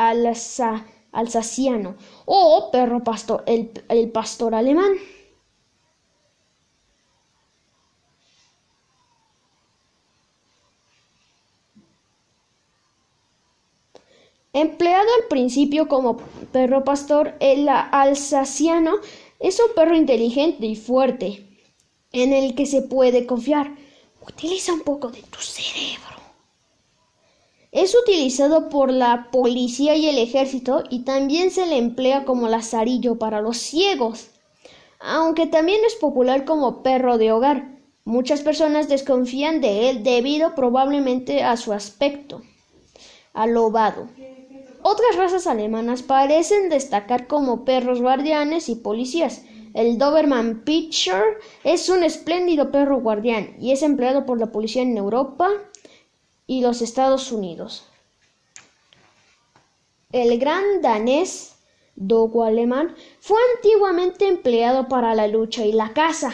alsaciano 1.12 1.95
o 2.25 2.69
perro 2.71 3.03
pastor, 3.03 3.43
el, 3.45 3.71
el 3.89 4.10
pastor 4.12 4.56
alemán. 4.56 4.93
Empleado 14.60 15.08
al 15.22 15.28
principio 15.30 15.88
como 15.88 16.17
perro 16.52 16.84
pastor, 16.84 17.36
el 17.39 17.70
alsaciano 17.70 18.96
es 19.39 19.60
un 19.60 19.76
perro 19.76 19.96
inteligente 19.96 20.65
y 20.65 20.76
fuerte, 20.76 21.46
en 22.12 22.34
el 22.34 22.56
que 22.56 22.65
se 22.65 22.82
puede 22.82 23.28
confiar. 23.28 23.76
Utiliza 24.28 24.74
un 24.74 24.82
poco 24.82 25.10
de 25.10 25.22
tu 25.22 25.38
cerebro. 25.38 26.17
Es 27.72 27.96
utilizado 27.96 28.67
por 28.70 28.91
la 28.91 29.30
policía 29.32 29.96
y 29.96 30.08
el 30.08 30.17
ejército 30.17 30.82
y 30.89 31.04
también 31.04 31.52
se 31.52 31.67
le 31.67 31.78
emplea 31.78 32.26
como 32.26 32.48
lazarillo 32.48 33.20
para 33.20 33.41
los 33.41 33.58
ciegos, 33.58 34.32
aunque 35.00 35.46
también 35.46 35.82
es 35.86 35.93
popular 35.93 36.46
como 36.46 36.82
perro 36.82 37.20
de 37.20 37.32
hogar. 37.32 37.78
Muchas 38.06 38.41
personas 38.41 38.89
desconfían 38.89 39.62
de 39.62 39.91
él 39.91 40.02
debido 40.02 40.56
probablemente 40.56 41.43
a 41.43 41.58
su 41.58 41.74
aspecto 41.74 42.41
alobado. 43.38 44.10
Otras 44.89 45.17
razas 45.17 45.47
alemanas 45.47 46.02
parecen 46.02 46.69
destacar 46.69 47.28
como 47.28 47.65
perros 47.65 48.02
guardianes 48.02 48.69
y 48.69 48.76
policías, 48.76 49.41
el 49.73 49.97
Doberman 49.97 50.63
Pinscher 50.63 51.39
es 51.65 51.89
un 51.89 52.06
espléndido 52.06 52.71
perro 52.71 53.02
guardián 53.02 53.58
y 53.60 53.73
es 53.73 53.82
empleado 53.82 54.26
por 54.26 54.39
la 54.39 54.45
policía 54.45 54.84
en 54.84 54.95
Europa 54.95 55.50
y 56.47 56.62
los 56.62 56.82
Estados 56.82 57.34
Unidos. 57.34 57.84
El 60.13 60.39
gran 60.39 60.82
danés 60.82 61.56
Dogo 61.97 62.45
alemán 62.45 62.95
fue 63.19 63.39
antiguamente 63.58 64.30
empleado 64.30 64.88
para 64.88 65.15
la 65.15 65.28
lucha 65.28 65.65
y 65.65 65.73
la 65.73 65.91
caza. 65.91 66.32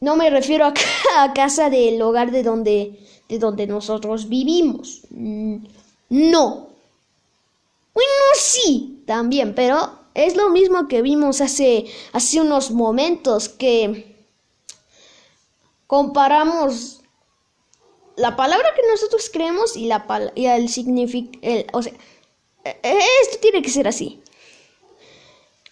No 0.00 0.16
me 0.16 0.30
refiero 0.30 0.64
a, 0.64 1.32
casa 1.32 1.70
del 1.70 2.02
hogar 2.02 2.32
de 2.32 2.42
donde, 2.42 2.98
de 3.28 3.38
donde 3.38 3.68
nosotros 3.68 4.28
vivimos. 4.28 5.02
Mm, 5.10 5.58
no. 6.10 6.71
Bueno, 7.94 8.10
sí, 8.36 9.02
también, 9.06 9.54
pero 9.54 9.98
es 10.14 10.36
lo 10.36 10.50
mismo 10.50 10.88
que 10.88 11.02
vimos 11.02 11.40
hace, 11.40 11.86
hace 12.12 12.40
unos 12.40 12.70
momentos 12.70 13.48
que 13.48 14.16
comparamos 15.86 17.00
la 18.16 18.36
palabra 18.36 18.74
que 18.74 18.82
nosotros 18.88 19.30
creemos 19.32 19.76
y, 19.76 19.86
la, 19.86 20.06
y 20.34 20.46
el 20.46 20.68
significado. 20.68 21.64
O 21.72 21.82
sea, 21.82 21.92
e, 22.64 22.78
e, 22.82 22.98
esto 23.22 23.38
tiene 23.40 23.62
que 23.62 23.70
ser 23.70 23.88
así. 23.88 24.22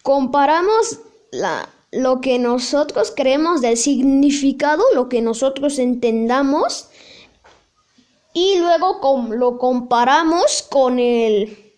Comparamos 0.03 0.99
la, 1.31 1.69
lo 1.91 2.21
que 2.21 2.39
nosotros 2.39 3.13
creemos 3.15 3.61
del 3.61 3.77
significado, 3.77 4.83
lo 4.93 5.09
que 5.09 5.21
nosotros 5.21 5.77
entendamos, 5.77 6.89
y 8.33 8.57
luego 8.59 9.27
lo 9.29 9.57
comparamos 9.57 10.63
con 10.63 10.99
el. 10.99 11.70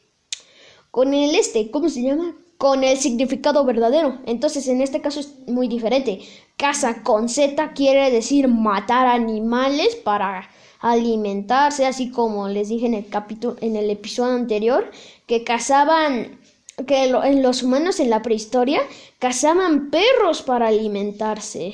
Con 0.93 1.15
el 1.15 1.33
este, 1.33 1.71
¿cómo 1.71 1.89
se 1.89 2.03
llama? 2.03 2.35
con 2.59 2.83
el 2.83 2.97
significado 2.97 3.65
verdadero. 3.65 4.19
Entonces, 4.27 4.67
en 4.67 4.79
este 4.79 5.01
caso 5.01 5.21
es 5.21 5.33
muy 5.47 5.67
diferente. 5.67 6.21
Caza 6.55 7.01
con 7.01 7.29
Z 7.29 7.73
quiere 7.73 8.11
decir 8.11 8.47
matar 8.47 9.07
animales 9.07 9.95
para 9.95 10.47
alimentarse, 10.79 11.87
así 11.87 12.11
como 12.11 12.47
les 12.47 12.69
dije 12.69 12.85
en 12.85 12.93
el 12.93 13.09
capítulo 13.09 13.55
en 13.61 13.75
el 13.75 13.89
episodio 13.89 14.35
anterior 14.35 14.91
que 15.25 15.43
cazaban 15.43 16.39
que 16.85 17.05
en 17.05 17.41
los 17.41 17.63
humanos 17.63 17.99
en 17.99 18.11
la 18.11 18.21
prehistoria 18.21 18.81
cazaban 19.17 19.89
perros 19.89 20.43
para 20.43 20.67
alimentarse. 20.67 21.73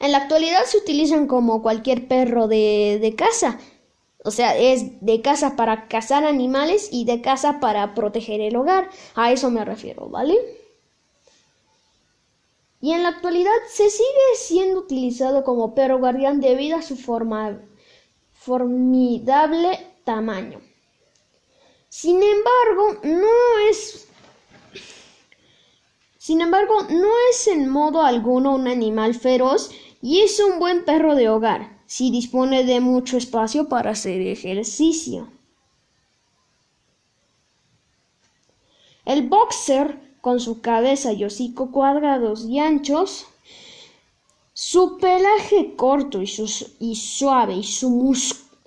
En 0.00 0.10
la 0.10 0.18
actualidad 0.18 0.64
se 0.64 0.78
utilizan 0.78 1.26
como 1.26 1.62
cualquier 1.62 2.08
perro 2.08 2.48
de, 2.48 2.98
de 3.00 3.14
caza, 3.14 3.60
o 4.24 4.30
sea, 4.30 4.56
es 4.56 5.04
de 5.04 5.20
casa 5.20 5.56
para 5.56 5.88
cazar 5.88 6.24
animales 6.24 6.88
y 6.92 7.04
de 7.04 7.20
casa 7.22 7.58
para 7.60 7.94
proteger 7.94 8.40
el 8.40 8.56
hogar. 8.56 8.88
A 9.14 9.32
eso 9.32 9.50
me 9.50 9.64
refiero, 9.64 10.08
¿vale? 10.08 10.38
Y 12.80 12.92
en 12.92 13.02
la 13.02 13.10
actualidad 13.10 13.52
se 13.68 13.90
sigue 13.90 14.36
siendo 14.36 14.80
utilizado 14.80 15.44
como 15.44 15.74
perro 15.74 15.98
guardián 15.98 16.40
debido 16.40 16.76
a 16.76 16.82
su 16.82 16.96
formidable 18.32 19.86
tamaño. 20.04 20.60
Sin 21.88 22.22
embargo, 22.22 23.00
no 23.02 23.68
es 23.68 24.08
Sin 26.18 26.40
embargo, 26.40 26.82
no 26.90 27.10
es 27.30 27.48
en 27.48 27.68
modo 27.68 28.02
alguno 28.02 28.54
un 28.54 28.68
animal 28.68 29.14
feroz 29.14 29.70
y 30.00 30.20
es 30.20 30.38
un 30.40 30.58
buen 30.58 30.84
perro 30.84 31.14
de 31.16 31.28
hogar, 31.28 31.71
si 31.94 32.10
dispone 32.10 32.64
de 32.64 32.80
mucho 32.80 33.18
espacio 33.18 33.68
para 33.68 33.90
hacer 33.90 34.22
ejercicio. 34.22 35.28
El 39.04 39.28
boxer, 39.28 40.00
con 40.22 40.40
su 40.40 40.62
cabeza 40.62 41.12
y 41.12 41.22
hocico 41.24 41.70
cuadrados 41.70 42.46
y 42.46 42.60
anchos, 42.60 43.26
su 44.54 44.96
pelaje 44.96 45.76
corto 45.76 46.22
y, 46.22 46.94
suave 46.94 47.56
y 47.56 47.62
su, 47.62 48.16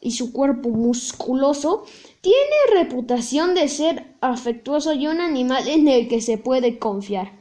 y 0.02 0.12
su 0.12 0.32
cuerpo 0.32 0.70
musculoso 0.70 1.86
tiene 2.22 2.58
reputación 2.76 3.56
de 3.56 3.70
ser 3.70 4.06
afectuoso 4.22 4.94
y 4.94 5.08
un 5.08 5.20
animal 5.20 5.68
en 5.68 5.88
el 5.88 6.08
que 6.08 6.22
se 6.22 6.38
puede 6.38 6.78
confiar. 6.78 7.32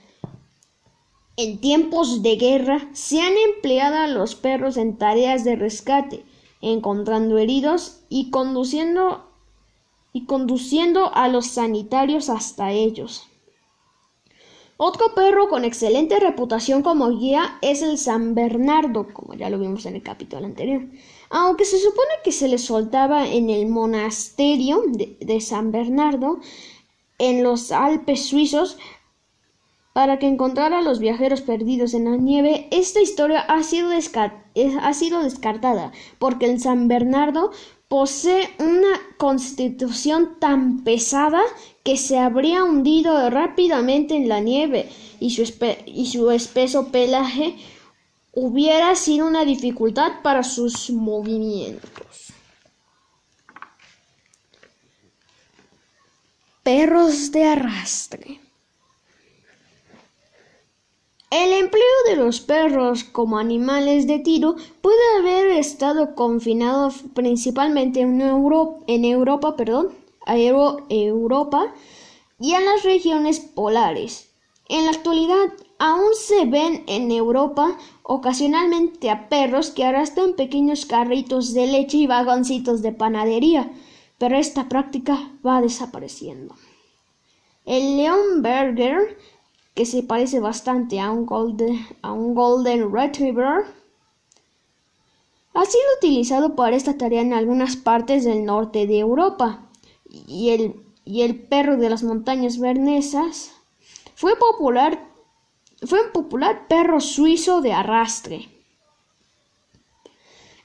En 1.36 1.60
tiempos 1.60 2.22
de 2.22 2.36
guerra 2.36 2.88
se 2.92 3.20
han 3.20 3.34
empleado 3.36 3.96
a 3.96 4.06
los 4.06 4.36
perros 4.36 4.76
en 4.76 4.96
tareas 4.98 5.42
de 5.42 5.56
rescate, 5.56 6.24
encontrando 6.60 7.38
heridos 7.38 8.02
y 8.08 8.30
conduciendo 8.30 9.28
y 10.12 10.26
conduciendo 10.26 11.12
a 11.12 11.26
los 11.26 11.46
sanitarios 11.46 12.30
hasta 12.30 12.70
ellos. 12.70 13.24
Otro 14.76 15.14
perro 15.14 15.48
con 15.48 15.64
excelente 15.64 16.20
reputación 16.20 16.82
como 16.82 17.10
guía 17.18 17.58
es 17.62 17.82
el 17.82 17.98
San 17.98 18.36
Bernardo, 18.36 19.08
como 19.12 19.34
ya 19.34 19.50
lo 19.50 19.58
vimos 19.58 19.86
en 19.86 19.96
el 19.96 20.02
capítulo 20.02 20.46
anterior. 20.46 20.82
Aunque 21.30 21.64
se 21.64 21.78
supone 21.78 22.10
que 22.22 22.30
se 22.30 22.46
le 22.46 22.58
soltaba 22.58 23.26
en 23.26 23.50
el 23.50 23.66
monasterio 23.66 24.82
de, 24.86 25.16
de 25.20 25.40
San 25.40 25.72
Bernardo, 25.72 26.38
en 27.18 27.42
los 27.42 27.72
Alpes 27.72 28.26
suizos, 28.26 28.78
para 29.94 30.18
que 30.18 30.26
encontrara 30.26 30.80
a 30.80 30.82
los 30.82 30.98
viajeros 30.98 31.40
perdidos 31.40 31.94
en 31.94 32.06
la 32.06 32.16
nieve, 32.16 32.66
esta 32.72 33.00
historia 33.00 33.40
ha 33.40 33.62
sido, 33.62 33.90
ha 33.92 34.92
sido 34.92 35.22
descartada, 35.22 35.92
porque 36.18 36.46
el 36.46 36.60
San 36.60 36.88
Bernardo 36.88 37.52
posee 37.86 38.50
una 38.58 39.00
constitución 39.18 40.40
tan 40.40 40.82
pesada 40.82 41.40
que 41.84 41.96
se 41.96 42.18
habría 42.18 42.64
hundido 42.64 43.30
rápidamente 43.30 44.16
en 44.16 44.28
la 44.28 44.40
nieve 44.40 44.90
y 45.20 45.30
su, 45.30 45.44
y 45.86 46.06
su 46.06 46.28
espeso 46.32 46.88
pelaje 46.88 47.56
hubiera 48.32 48.96
sido 48.96 49.28
una 49.28 49.44
dificultad 49.44 50.22
para 50.24 50.42
sus 50.42 50.90
movimientos. 50.90 52.32
Perros 56.64 57.30
de 57.30 57.44
arrastre. 57.44 58.43
El 61.34 61.52
empleo 61.52 61.82
de 62.06 62.14
los 62.14 62.40
perros 62.40 63.02
como 63.02 63.38
animales 63.38 64.06
de 64.06 64.20
tiro 64.20 64.54
puede 64.80 65.02
haber 65.18 65.48
estado 65.48 66.14
confinado 66.14 66.92
principalmente 67.12 68.02
en 68.02 69.04
Europa, 69.04 69.56
perdón, 69.56 69.88
Europa 70.28 71.74
y 72.38 72.52
en 72.52 72.64
las 72.64 72.84
regiones 72.84 73.40
polares. 73.40 74.30
En 74.68 74.84
la 74.84 74.92
actualidad 74.92 75.52
aún 75.80 76.14
se 76.14 76.44
ven 76.44 76.84
en 76.86 77.10
Europa 77.10 77.78
ocasionalmente 78.04 79.10
a 79.10 79.28
perros 79.28 79.70
que 79.70 79.84
arrastran 79.84 80.34
pequeños 80.34 80.86
carritos 80.86 81.52
de 81.52 81.66
leche 81.66 81.96
y 81.96 82.06
vagoncitos 82.06 82.80
de 82.80 82.92
panadería, 82.92 83.72
pero 84.18 84.36
esta 84.36 84.68
práctica 84.68 85.32
va 85.44 85.60
desapareciendo. 85.60 86.54
El 87.66 87.96
Leonberger 87.96 89.18
que 89.74 89.86
se 89.86 90.02
parece 90.02 90.40
bastante 90.40 91.00
a 91.00 91.10
un 91.10 91.26
golden, 91.26 91.86
a 92.02 92.12
un 92.12 92.34
golden 92.34 92.92
retriever. 92.92 93.64
Ha 95.52 95.64
sido 95.64 95.84
utilizado 95.98 96.56
para 96.56 96.76
esta 96.76 96.96
tarea 96.96 97.20
en 97.20 97.32
algunas 97.32 97.76
partes 97.76 98.24
del 98.24 98.44
norte 98.44 98.86
de 98.86 98.98
Europa 98.98 99.68
y 100.08 100.50
el, 100.50 100.80
y 101.04 101.22
el 101.22 101.38
perro 101.38 101.76
de 101.76 101.90
las 101.90 102.02
montañas 102.02 102.58
bernesas 102.58 103.52
fue 104.14 104.36
popular 104.36 104.98
fue 105.86 106.00
un 106.00 106.12
popular 106.12 106.66
perro 106.68 107.00
suizo 107.00 107.60
de 107.60 107.72
arrastre. 107.72 108.48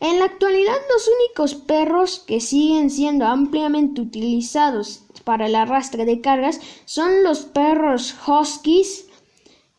En 0.02 0.20
la 0.20 0.26
actualidad 0.26 0.78
los 0.94 1.10
únicos 1.10 1.56
perros 1.56 2.20
que 2.20 2.40
siguen 2.40 2.90
siendo 2.90 3.26
ampliamente 3.26 4.00
utilizados 4.00 5.04
para 5.26 5.48
el 5.48 5.56
arrastre 5.56 6.06
de 6.06 6.22
cargas 6.22 6.62
son 6.86 7.24
los 7.24 7.40
perros 7.42 8.16
huskies 8.26 9.08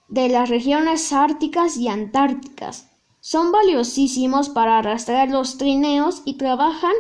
de 0.09 0.29
las 0.29 0.51
regiones 0.51 1.13
árticas 1.13 1.79
y 1.79 1.89
antárticas. 1.89 2.91
Son 3.21 3.51
valiosísimos 3.51 4.51
para 4.51 4.79
arrastrar 4.79 5.31
los 5.31 5.57
trineos 5.57 6.23
y 6.25 6.35
trabajan 6.35 6.95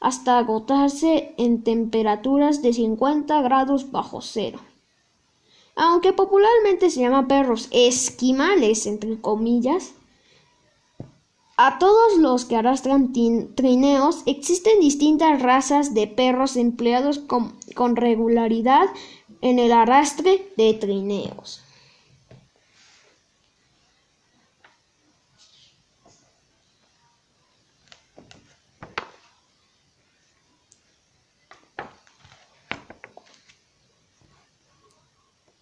hasta 0.00 0.38
agotarse 0.38 1.34
en 1.38 1.62
temperaturas 1.62 2.62
de 2.62 2.72
50 2.72 3.42
grados 3.42 3.92
bajo 3.92 4.20
cero. 4.22 4.58
Aunque 5.74 6.12
popularmente 6.12 6.90
se 6.90 7.00
llama 7.00 7.28
perros 7.28 7.68
esquimales, 7.70 8.86
entre 8.86 9.20
comillas, 9.20 9.92
a 11.56 11.78
todos 11.78 12.18
los 12.18 12.44
que 12.44 12.56
arrastran 12.56 13.12
trineos 13.12 14.22
existen 14.26 14.78
distintas 14.80 15.40
razas 15.40 15.94
de 15.94 16.06
perros 16.06 16.56
empleados 16.56 17.18
con, 17.18 17.96
regularidad 17.96 18.88
en 19.40 19.58
el 19.58 19.72
arrastre 19.72 20.52
de 20.56 20.74
trineos. 20.74 21.62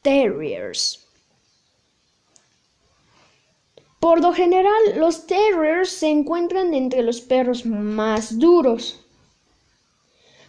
Terriers. 0.03 1.04
Por 4.05 4.21
lo 4.21 4.35
general, 4.35 4.83
los 4.97 5.27
terriers 5.27 5.89
se 5.89 6.11
encuentran 6.11 6.75
entre 6.75 7.03
los 7.03 7.23
perros 7.23 7.65
más 7.65 8.39
duros. 8.39 9.01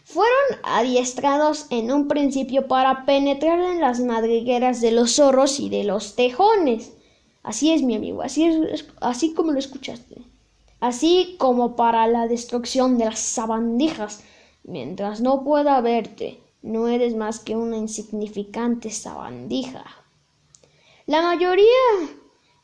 Fueron 0.04 0.60
adiestrados 0.64 1.68
en 1.70 1.90
un 1.90 2.10
principio 2.10 2.68
para 2.68 3.06
penetrar 3.06 3.62
en 3.62 3.80
las 3.80 4.02
madrigueras 4.02 4.82
de 4.82 4.92
los 4.92 5.16
zorros 5.16 5.62
y 5.62 5.70
de 5.70 5.86
los 5.86 6.18
tejones. 6.18 6.92
Así 7.44 7.72
es, 7.72 7.82
mi 7.82 7.96
amigo, 7.96 8.24
así 8.24 8.44
es, 8.44 8.88
así 9.00 9.34
como 9.34 9.54
lo 9.54 9.60
escuchaste. 9.60 10.18
Así 10.82 11.38
como 11.40 11.78
para 11.78 12.08
la 12.08 12.28
destrucción 12.28 12.98
de 12.98 13.06
las 13.06 13.20
sabandijas, 13.20 14.22
mientras 14.66 15.22
no 15.22 15.46
pueda 15.46 15.80
verte, 15.80 16.42
no 16.62 16.90
eres 16.90 17.16
más 17.16 17.40
que 17.40 17.56
una 17.56 17.78
insignificante 17.78 18.92
sabandija. 18.92 19.86
La 21.06 21.22
mayoría 21.22 21.70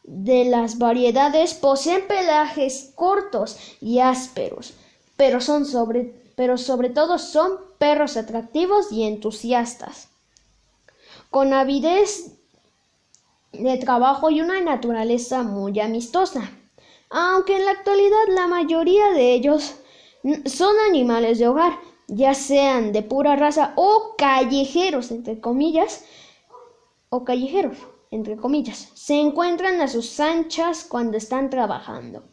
de 0.04 0.46
las 0.46 0.78
variedades 0.78 1.54
poseen 1.54 2.08
pelajes 2.08 2.92
cortos 2.96 3.58
y 3.80 4.00
ásperos, 4.00 4.74
pero, 5.16 5.42
son 5.42 5.66
sobre, 5.66 6.14
pero 6.36 6.58
sobre 6.58 6.90
todo 6.90 7.20
son 7.20 7.60
perros 7.78 8.18
atractivos 8.18 8.92
y 8.92 9.04
entusiastas, 9.04 10.10
con 11.30 11.54
avidez 11.54 12.38
de 13.52 13.78
trabajo 13.78 14.30
y 14.30 14.42
una 14.42 14.62
naturaleza 14.62 15.44
muy 15.44 15.80
amistosa. 15.80 16.52
Aunque 17.10 17.58
en 17.58 17.66
la 17.66 17.72
actualidad 17.72 18.28
la 18.30 18.48
mayoría 18.48 19.12
de 19.12 19.34
ellos 19.34 19.76
son 20.46 20.76
animales 20.88 21.40
de 21.40 21.48
hogar, 21.48 21.74
ya 22.08 22.34
sean 22.34 22.92
de 22.92 23.02
pura 23.04 23.36
raza 23.36 23.74
o 23.76 24.16
callejeros, 24.18 25.12
entre 25.12 25.40
comillas, 25.40 26.06
o 27.10 27.26
callejeros, 27.26 27.78
entre 28.12 28.36
comillas, 28.36 28.92
se 28.94 29.20
encuentran 29.20 29.80
a 29.82 29.88
sus 29.88 30.20
anchas 30.20 30.84
cuando 30.84 31.18
están 31.18 31.50
trabajando. 31.50 32.24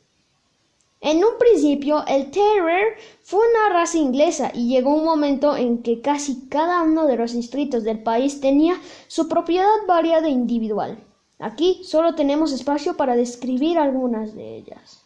En 1.00 1.18
un 1.18 1.38
principio, 1.38 2.04
el 2.08 2.32
Terrier 2.32 2.96
fue 3.22 3.38
una 3.38 3.72
raza 3.72 3.98
inglesa 3.98 4.50
y 4.52 4.68
llegó 4.68 4.92
un 4.94 5.04
momento 5.04 5.56
en 5.56 5.82
que 5.82 6.00
casi 6.00 6.48
cada 6.48 6.82
uno 6.82 7.06
de 7.06 7.16
los 7.16 7.32
distritos 7.32 7.84
del 7.84 8.02
país 8.02 8.40
tenía 8.40 8.80
su 9.06 9.28
propiedad 9.28 9.68
variada 9.86 10.26
e 10.26 10.32
individual. 10.32 10.98
Aquí 11.38 11.82
solo 11.84 12.16
tenemos 12.16 12.52
espacio 12.52 12.96
para 12.96 13.14
describir 13.14 13.78
algunas 13.78 14.34
de 14.34 14.56
ellas. 14.56 15.04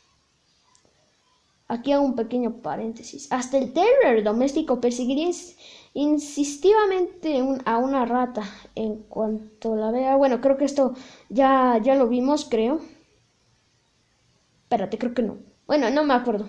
Aquí 1.69 1.93
hago 1.93 2.05
un 2.05 2.17
pequeño 2.17 2.63
paréntesis. 2.63 3.31
Hasta 3.31 3.59
el 3.59 3.75
terrier 3.75 4.25
doméstico 4.25 4.81
perseguiría 4.81 5.31
insistivamente 5.95 7.43
a 7.65 7.79
una 7.79 8.05
rata 8.05 8.43
en 8.75 9.03
cuanto 9.03 9.77
la 9.77 9.91
vea. 9.91 10.17
Bueno, 10.17 10.41
creo 10.41 10.57
que 10.57 10.65
esto 10.65 10.95
ya, 11.29 11.79
ya 11.83 11.95
lo 11.95 12.09
vimos, 12.09 12.47
creo. 12.49 12.81
Espérate, 14.65 14.99
creo 14.99 15.15
que 15.15 15.23
no. 15.23 15.39
Bueno, 15.67 15.91
no 15.91 16.05
me 16.05 16.15
acuerdo. 16.15 16.49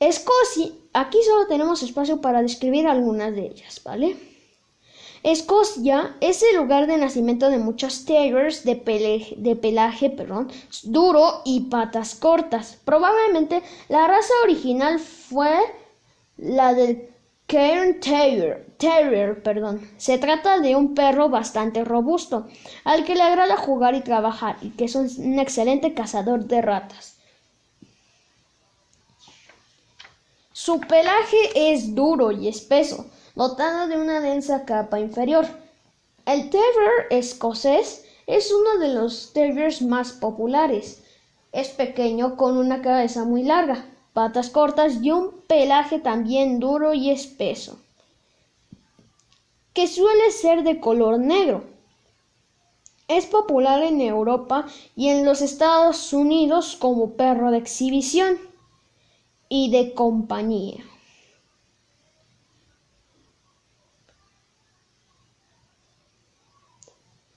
Escocia. 0.00 0.72
Aquí 0.92 1.18
solo 1.24 1.46
tenemos 1.48 1.82
espacio 1.82 2.20
para 2.20 2.42
describir 2.42 2.86
algunas 2.86 3.34
de 3.34 3.46
ellas, 3.46 3.82
¿vale? 3.84 4.16
Escocia 5.24 6.16
es 6.20 6.42
el 6.44 6.56
lugar 6.56 6.86
de 6.86 6.96
nacimiento 6.96 7.50
de 7.50 7.58
muchos 7.58 8.04
terriers 8.04 8.64
de, 8.64 8.76
de 9.36 9.56
pelaje 9.56 10.10
perdón, 10.10 10.50
duro 10.84 11.42
y 11.44 11.68
patas 11.68 12.14
cortas. 12.14 12.78
Probablemente 12.84 13.62
la 13.88 14.06
raza 14.06 14.32
original 14.44 15.00
fue 15.00 15.58
la 16.38 16.72
del 16.72 17.10
Cairn 17.46 18.00
Terrier. 18.00 18.66
Terrier 18.78 19.42
perdón. 19.42 19.90
Se 19.96 20.18
trata 20.18 20.60
de 20.60 20.76
un 20.76 20.94
perro 20.94 21.28
bastante 21.28 21.84
robusto, 21.84 22.46
al 22.84 23.04
que 23.04 23.14
le 23.14 23.22
agrada 23.22 23.56
jugar 23.56 23.94
y 23.94 24.00
trabajar, 24.00 24.56
y 24.62 24.70
que 24.70 24.84
es 24.84 24.94
un, 24.94 25.10
un 25.18 25.38
excelente 25.38 25.94
cazador 25.94 26.44
de 26.44 26.62
ratas. 26.62 27.16
Su 30.52 30.80
pelaje 30.80 31.72
es 31.72 31.94
duro 31.94 32.30
y 32.30 32.48
espeso, 32.48 33.06
dotado 33.34 33.88
de 33.88 33.96
una 33.96 34.20
densa 34.20 34.64
capa 34.64 35.00
inferior. 35.00 35.46
El 36.26 36.50
Terrier 36.50 37.06
escocés 37.10 38.04
es 38.26 38.52
uno 38.52 38.78
de 38.78 38.92
los 38.92 39.32
Terriers 39.32 39.80
más 39.80 40.12
populares. 40.12 41.02
Es 41.52 41.68
pequeño 41.68 42.36
con 42.36 42.58
una 42.58 42.82
cabeza 42.82 43.24
muy 43.24 43.42
larga, 43.44 43.86
patas 44.12 44.50
cortas 44.50 45.02
y 45.02 45.10
un 45.10 45.32
pelaje 45.46 45.98
también 45.98 46.60
duro 46.60 46.94
y 46.94 47.10
espeso, 47.10 47.78
que 49.72 49.86
suele 49.86 50.30
ser 50.30 50.62
de 50.62 50.80
color 50.80 51.18
negro. 51.18 51.64
Es 53.06 53.26
popular 53.26 53.82
en 53.82 54.00
Europa 54.00 54.66
y 54.94 55.08
en 55.08 55.24
los 55.24 55.40
Estados 55.40 56.12
Unidos 56.12 56.76
como 56.76 57.12
perro 57.12 57.50
de 57.50 57.58
exhibición 57.58 58.38
y 59.48 59.70
de 59.70 59.94
compañía. 59.94 60.84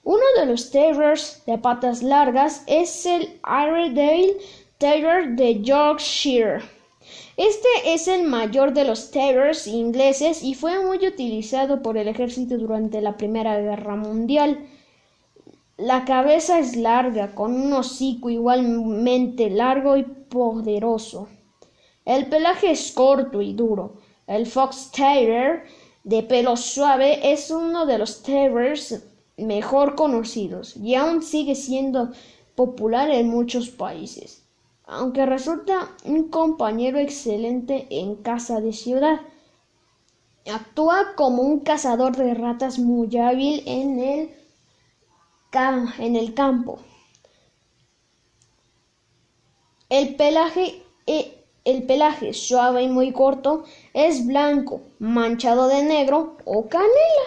Uno 0.03 0.25
de 0.35 0.45
los 0.45 0.71
terriers 0.71 1.41
de 1.45 1.57
patas 1.57 2.03
largas 2.03 2.63
es 2.67 3.05
el 3.05 3.39
Airedale 3.43 4.35
Terrier 4.81 5.35
de 5.35 5.61
Yorkshire. 5.61 6.59
Este 7.37 7.69
es 7.85 8.07
el 8.07 8.23
mayor 8.23 8.73
de 8.73 8.83
los 8.83 9.11
terriers 9.11 9.67
ingleses 9.67 10.41
y 10.41 10.55
fue 10.55 10.83
muy 10.83 11.05
utilizado 11.05 11.83
por 11.83 11.97
el 11.97 12.07
ejército 12.07 12.57
durante 12.57 12.99
la 12.99 13.15
Primera 13.15 13.61
Guerra 13.61 13.95
Mundial. 13.95 14.65
La 15.77 16.03
cabeza 16.03 16.57
es 16.57 16.75
larga, 16.75 17.35
con 17.35 17.53
un 17.53 17.73
hocico 17.73 18.31
igualmente 18.31 19.51
largo 19.51 19.97
y 19.97 20.03
poderoso. 20.03 21.29
El 22.03 22.25
pelaje 22.25 22.71
es 22.71 22.91
corto 22.91 23.39
y 23.43 23.53
duro. 23.53 23.97
El 24.25 24.47
Fox 24.47 24.89
Terrier 24.91 25.61
de 26.03 26.23
pelo 26.23 26.57
suave 26.57 27.31
es 27.31 27.51
uno 27.51 27.85
de 27.85 27.99
los 27.99 28.23
terriers 28.23 29.03
mejor 29.37 29.93
conocidos 29.93 30.75
y 30.75 30.95
aún 30.95 31.21
sigue 31.21 31.53
siendo 31.53 32.09
popular 32.55 33.11
en 33.11 33.29
muchos 33.29 33.69
países, 33.69 34.40
aunque 34.91 35.25
resulta 35.25 35.89
un 36.03 36.27
compañero 36.29 36.99
excelente 36.99 37.87
en 37.89 38.17
caza 38.17 38.59
de 38.59 38.73
ciudad. 38.73 39.21
Actúa 40.45 41.15
como 41.15 41.43
un 41.43 41.61
cazador 41.61 42.15
de 42.17 42.33
ratas 42.33 42.77
muy 42.77 43.15
hábil 43.17 43.63
en 43.65 43.99
el, 43.99 44.29
en 45.97 46.15
el 46.17 46.33
campo. 46.33 46.79
El 49.89 50.15
pelaje, 50.15 50.83
e- 51.07 51.45
el 51.63 51.83
pelaje 51.83 52.33
suave 52.33 52.83
y 52.83 52.89
muy 52.89 53.13
corto 53.13 53.63
es 53.93 54.25
blanco, 54.27 54.81
manchado 54.99 55.67
de 55.69 55.83
negro 55.83 56.35
o 56.43 56.67
canela. 56.67 57.25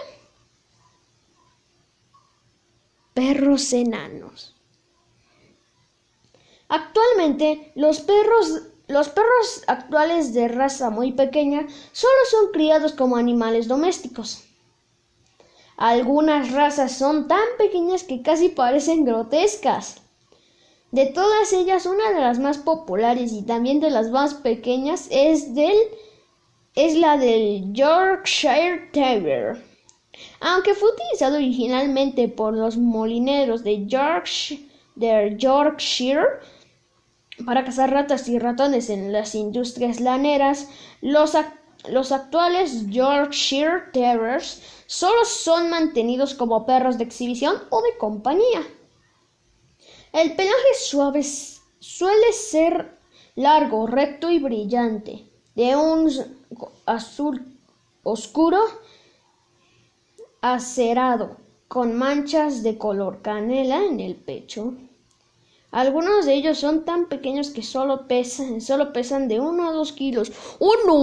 Perros 3.15 3.73
enanos. 3.73 4.54
Actualmente, 6.67 7.71
los 7.75 7.99
perros, 7.99 8.63
los 8.87 9.09
perros 9.09 9.63
actuales 9.67 10.33
de 10.33 10.47
raza 10.47 10.89
muy 10.89 11.11
pequeña 11.11 11.67
solo 11.91 12.13
son 12.29 12.51
criados 12.51 12.93
como 12.93 13.17
animales 13.17 13.67
domésticos. 13.67 14.43
Algunas 15.77 16.51
razas 16.51 16.97
son 16.97 17.27
tan 17.27 17.45
pequeñas 17.57 18.03
que 18.03 18.21
casi 18.21 18.49
parecen 18.49 19.05
grotescas. 19.05 20.01
De 20.91 21.05
todas 21.07 21.51
ellas, 21.51 21.85
una 21.85 22.11
de 22.11 22.21
las 22.21 22.39
más 22.39 22.57
populares 22.57 23.33
y 23.33 23.41
también 23.41 23.81
de 23.81 23.89
las 23.89 24.09
más 24.09 24.33
pequeñas 24.33 25.07
es, 25.11 25.53
del, 25.53 25.77
es 26.75 26.95
la 26.95 27.17
del 27.17 27.73
Yorkshire 27.73 28.89
Terrier. 28.93 29.61
Aunque 30.39 30.73
fue 30.73 30.91
utilizado 30.93 31.35
originalmente 31.35 32.29
por 32.29 32.53
los 32.53 32.77
molineros 32.77 33.63
de 33.63 33.85
Yorkshire, 33.85 34.65
de 34.95 35.35
Yorkshire 35.37 36.39
para 37.45 37.65
cazar 37.65 37.91
ratas 37.91 38.29
y 38.29 38.39
ratones 38.39 38.89
en 38.89 39.11
las 39.11 39.35
industrias 39.35 39.99
laneras, 39.99 40.69
los, 41.01 41.35
ac- 41.35 41.59
los 41.89 42.11
actuales 42.11 42.87
Yorkshire 42.89 43.91
Terriers 43.91 44.61
solo 44.85 45.25
son 45.25 45.69
mantenidos 45.69 46.33
como 46.33 46.65
perros 46.65 46.97
de 46.97 47.03
exhibición 47.03 47.55
o 47.69 47.81
de 47.81 47.97
compañía. 47.97 48.61
El 50.13 50.35
pelaje 50.35 50.73
suave 50.79 51.23
suele 51.79 52.31
ser 52.31 52.97
largo, 53.35 53.85
recto 53.85 54.31
y 54.31 54.39
brillante, 54.39 55.25
de 55.55 55.75
un 55.75 56.09
azul 56.85 57.57
oscuro 58.03 58.59
acerado, 60.41 61.37
con 61.67 61.95
manchas 61.97 62.63
de 62.63 62.77
color 62.77 63.21
canela 63.21 63.83
en 63.83 63.99
el 63.99 64.15
pecho. 64.15 64.73
Algunos 65.81 66.25
de 66.25 66.33
ellos 66.39 66.57
son 66.65 66.85
tan 66.89 67.01
pequeños 67.13 67.49
que 67.55 67.61
solo 67.61 68.07
pesan, 68.07 68.61
solo 68.69 68.93
pesan 68.93 69.27
de 69.27 69.37
1 69.41 69.67
a 69.67 69.71
2 69.73 69.91
kilos. 69.91 70.31
¡Oh, 70.59 70.73
no 70.87 70.95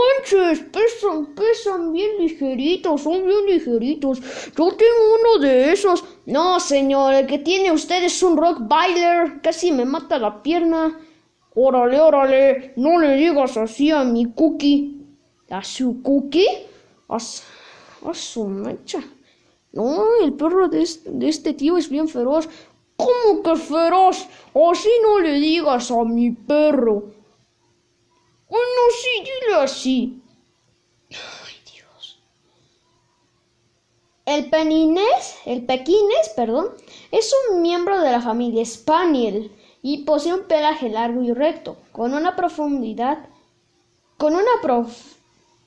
manches! 0.00 0.60
Pesan, 0.76 1.16
pesan 1.40 1.92
bien 1.92 2.12
ligeritos, 2.22 3.02
son 3.02 3.18
bien 3.30 3.44
ligeritos. 3.46 4.20
Yo 4.56 4.64
tengo 4.82 5.00
uno 5.18 5.32
de 5.46 5.72
esos. 5.72 6.02
No, 6.24 6.58
señor, 6.60 7.12
el 7.14 7.26
que 7.26 7.40
tiene 7.40 7.70
usted 7.72 8.02
es 8.04 8.22
un 8.22 8.38
Rottweiler. 8.38 9.42
Casi 9.42 9.70
me 9.70 9.84
mata 9.84 10.18
la 10.18 10.42
pierna. 10.42 10.98
Órale, 11.54 12.00
órale, 12.00 12.72
no 12.76 12.98
le 12.98 13.16
digas 13.16 13.56
así 13.58 13.90
a 13.90 14.02
mi 14.04 14.24
cookie. 14.32 14.78
¿A 15.50 15.62
su 15.62 16.02
cookie? 16.02 16.46
A, 17.08 17.16
s- 17.18 17.42
a 18.04 18.14
su 18.14 18.44
mecha. 18.46 19.00
No, 19.72 20.04
el 20.22 20.32
perro 20.32 20.68
de 20.68 20.80
este, 20.82 21.10
de 21.10 21.28
este 21.28 21.52
tío 21.52 21.76
es 21.76 21.88
bien 21.90 22.08
feroz. 22.08 22.48
¿Cómo 22.96 23.42
que 23.42 23.56
feroz? 23.56 24.26
Así 24.54 24.90
no 25.02 25.20
le 25.20 25.32
digas 25.34 25.90
a 25.90 26.04
mi 26.04 26.30
perro. 26.30 27.04
Bueno, 28.48 28.80
sí, 29.02 29.24
dile 29.24 29.54
así. 29.56 30.22
Ay, 31.10 31.54
Dios. 31.72 32.20
El 34.24 34.50
peninés, 34.50 35.36
el 35.44 35.66
pequinés, 35.66 36.30
perdón, 36.34 36.68
es 37.10 37.34
un 37.50 37.60
miembro 37.62 38.00
de 38.00 38.12
la 38.12 38.20
familia 38.20 38.64
Spaniel 38.64 39.52
y 39.82 40.04
posee 40.04 40.34
un 40.34 40.44
pelaje 40.44 40.88
largo 40.88 41.22
y 41.22 41.32
recto, 41.32 41.76
con 41.92 42.14
una 42.14 42.34
profundidad, 42.34 43.28
con 44.16 44.34
una 44.34 44.60
prof- 44.62 45.16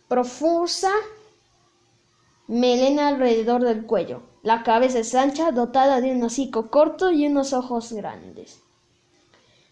profusa 0.07 0.91
melena 2.49 3.07
alrededor 3.07 3.63
del 3.63 3.85
cuello. 3.85 4.23
La 4.41 4.63
cabeza 4.63 4.99
es 4.99 5.13
ancha, 5.15 5.51
dotada 5.51 6.01
de 6.01 6.11
un 6.11 6.23
hocico 6.23 6.69
corto 6.69 7.11
y 7.11 7.25
unos 7.27 7.53
ojos 7.53 7.93
grandes. 7.93 8.59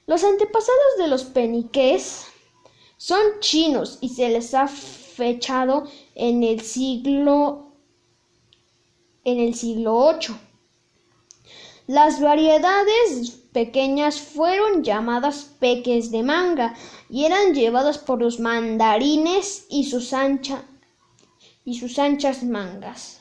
Los 0.05 0.23
antepasados 0.23 0.97
de 0.99 1.07
los 1.07 1.23
peniques 1.25 2.27
son 2.97 3.19
chinos 3.41 3.97
y 3.99 4.09
se 4.09 4.29
les 4.29 4.53
ha 4.53 4.67
fechado 4.67 5.85
en 6.15 6.43
el 6.43 6.61
siglo 6.61 7.73
en 9.23 9.39
el 9.39 9.55
siglo 9.55 10.13
VIII. 10.19 10.35
Las 11.87 12.21
variedades 12.21 13.31
pequeñas 13.51 14.19
fueron 14.21 14.83
llamadas 14.83 15.49
peques 15.59 16.11
de 16.11 16.23
manga 16.23 16.75
y 17.09 17.25
eran 17.25 17.53
llevadas 17.53 17.97
por 17.97 18.21
los 18.21 18.39
mandarines 18.39 19.65
y 19.69 19.85
sus, 19.85 20.13
ancha- 20.13 20.63
y 21.67 21.77
sus 21.77 21.99
anchas 21.99 22.43
mangas. 22.43 23.19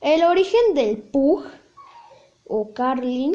El 0.00 0.22
origen 0.22 0.72
del 0.72 0.96
pug 0.98 1.42
o 2.46 2.72
carlin 2.72 3.34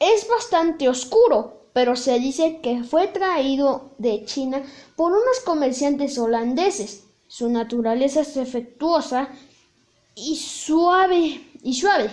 es 0.00 0.26
bastante 0.28 0.88
oscuro, 0.88 1.68
pero 1.72 1.94
se 1.94 2.18
dice 2.18 2.58
que 2.60 2.82
fue 2.82 3.06
traído 3.06 3.92
de 3.98 4.24
China 4.24 4.64
por 4.96 5.12
unos 5.12 5.38
comerciantes 5.44 6.18
holandeses. 6.18 7.06
Su 7.28 7.48
naturaleza 7.48 8.22
es 8.22 8.36
efectuosa 8.36 9.28
y 10.16 10.34
suave 10.34 11.48
y 11.62 11.74
suave. 11.74 12.10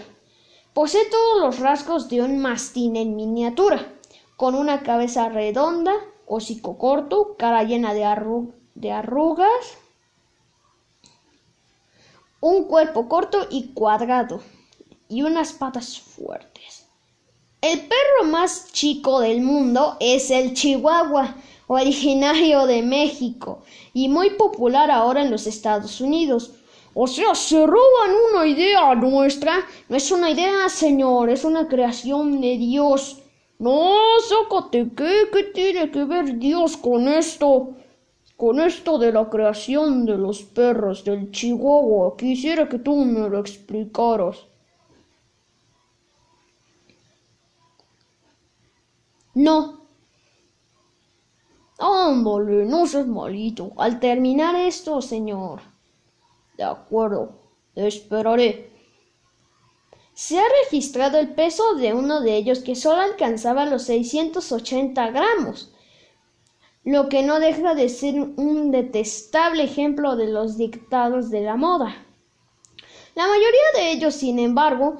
Posee 0.75 1.05
todos 1.05 1.41
los 1.41 1.57
rasgos 1.57 2.07
de 2.07 2.21
un 2.21 2.37
mastín 2.37 2.95
en 2.97 3.15
miniatura, 3.15 3.97
con 4.41 4.55
una 4.55 4.81
cabeza 4.81 5.29
redonda, 5.29 5.93
hocico 6.25 6.79
corto, 6.79 7.35
cara 7.37 7.61
llena 7.61 7.93
de, 7.93 8.01
de 8.73 8.91
arrugas, 8.91 9.77
un 12.39 12.63
cuerpo 12.63 13.07
corto 13.07 13.45
y 13.51 13.71
cuadrado 13.75 14.41
y 15.07 15.21
unas 15.21 15.53
patas 15.53 15.99
fuertes. 15.99 16.87
El 17.61 17.81
perro 17.81 18.31
más 18.31 18.71
chico 18.71 19.19
del 19.19 19.41
mundo 19.41 19.97
es 19.99 20.31
el 20.31 20.55
chihuahua, 20.55 21.35
originario 21.67 22.65
de 22.65 22.81
México 22.81 23.61
y 23.93 24.09
muy 24.09 24.31
popular 24.31 24.89
ahora 24.89 25.21
en 25.21 25.29
los 25.29 25.45
Estados 25.45 26.01
Unidos. 26.01 26.53
O 26.95 27.05
sea, 27.05 27.35
se 27.35 27.57
roban 27.67 28.11
una 28.31 28.47
idea 28.47 28.95
nuestra. 28.95 29.63
No 29.87 29.95
es 29.95 30.09
una 30.09 30.31
idea, 30.31 30.67
señor, 30.67 31.29
es 31.29 31.43
una 31.43 31.67
creación 31.67 32.41
de 32.41 32.57
Dios. 32.57 33.20
No, 33.65 33.95
sácate, 34.29 34.89
¿qué? 34.97 35.29
¿Qué 35.31 35.43
tiene 35.53 35.91
que 35.91 36.03
ver 36.03 36.39
Dios 36.39 36.77
con 36.77 37.07
esto? 37.07 37.75
Con 38.35 38.59
esto 38.59 38.97
de 38.97 39.11
la 39.11 39.29
creación 39.29 40.03
de 40.07 40.17
los 40.17 40.41
perros 40.41 41.03
del 41.03 41.29
Chihuahua. 41.29 42.17
Quisiera 42.17 42.67
que 42.67 42.79
tú 42.79 42.95
me 43.05 43.29
lo 43.29 43.39
explicaras. 43.39 44.47
No. 49.35 49.81
Ándale, 51.77 52.65
no 52.65 52.87
seas 52.87 53.05
malito. 53.05 53.73
Al 53.77 53.99
terminar 53.99 54.55
esto, 54.55 55.03
señor. 55.03 55.61
De 56.57 56.63
acuerdo, 56.63 57.33
esperaré. 57.75 58.70
Se 60.23 60.37
ha 60.37 60.43
registrado 60.63 61.17
el 61.17 61.29
peso 61.29 61.73
de 61.73 61.95
uno 61.95 62.21
de 62.21 62.37
ellos 62.37 62.59
que 62.59 62.75
solo 62.75 63.01
alcanzaba 63.01 63.65
los 63.65 63.81
680 63.85 65.09
gramos, 65.09 65.73
lo 66.83 67.09
que 67.09 67.23
no 67.23 67.39
deja 67.39 67.73
de 67.73 67.89
ser 67.89 68.19
un 68.19 68.69
detestable 68.69 69.63
ejemplo 69.63 70.15
de 70.15 70.27
los 70.27 70.57
dictados 70.57 71.31
de 71.31 71.41
la 71.41 71.55
moda. 71.55 72.05
La 73.15 73.25
mayoría 73.25 73.71
de 73.73 73.93
ellos, 73.93 74.13
sin 74.13 74.37
embargo, 74.37 74.99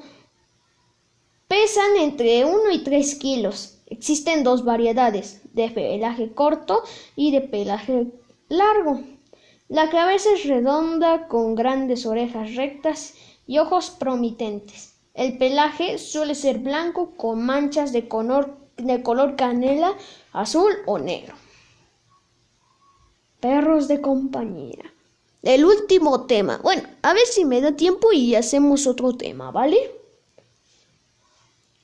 pesan 1.46 1.96
entre 1.98 2.44
1 2.44 2.72
y 2.72 2.82
3 2.82 3.14
kilos. 3.14 3.78
Existen 3.86 4.42
dos 4.42 4.64
variedades, 4.64 5.40
de 5.54 5.70
pelaje 5.70 6.34
corto 6.34 6.82
y 7.14 7.30
de 7.30 7.42
pelaje 7.42 8.08
largo. 8.48 9.00
La 9.68 9.88
cabeza 9.88 10.30
es 10.34 10.46
redonda 10.46 11.28
con 11.28 11.54
grandes 11.54 12.06
orejas 12.06 12.56
rectas 12.56 13.14
y 13.46 13.58
ojos 13.58 13.90
promitentes. 13.90 14.91
El 15.14 15.36
pelaje 15.36 15.98
suele 15.98 16.34
ser 16.34 16.58
blanco 16.58 17.12
con 17.16 17.44
manchas 17.44 17.92
de 17.92 18.08
color, 18.08 18.56
de 18.76 19.02
color 19.02 19.36
canela, 19.36 19.94
azul 20.32 20.72
o 20.86 20.98
negro. 20.98 21.34
Perros 23.40 23.88
de 23.88 24.00
compañía. 24.00 24.84
El 25.42 25.64
último 25.64 26.26
tema. 26.26 26.60
Bueno, 26.62 26.84
a 27.02 27.12
ver 27.12 27.26
si 27.26 27.44
me 27.44 27.60
da 27.60 27.72
tiempo 27.72 28.12
y 28.12 28.36
hacemos 28.36 28.86
otro 28.86 29.16
tema, 29.16 29.50
¿vale? 29.50 29.76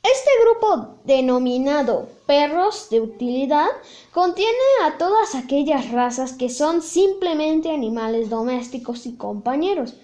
Este 0.03 0.31
grupo 0.43 0.95
denominado 1.05 2.09
perros 2.27 2.89
de 2.89 3.01
utilidad 3.01 3.67
contiene 4.13 4.53
a 4.85 4.97
todas 4.97 5.35
aquellas 5.35 5.91
razas 5.91 6.33
que 6.33 6.49
son 6.49 6.83
simplemente 6.83 7.71
animales 7.71 8.31
domésticos 8.31 9.07
y 9.07 9.17
compañeros, 9.17 9.95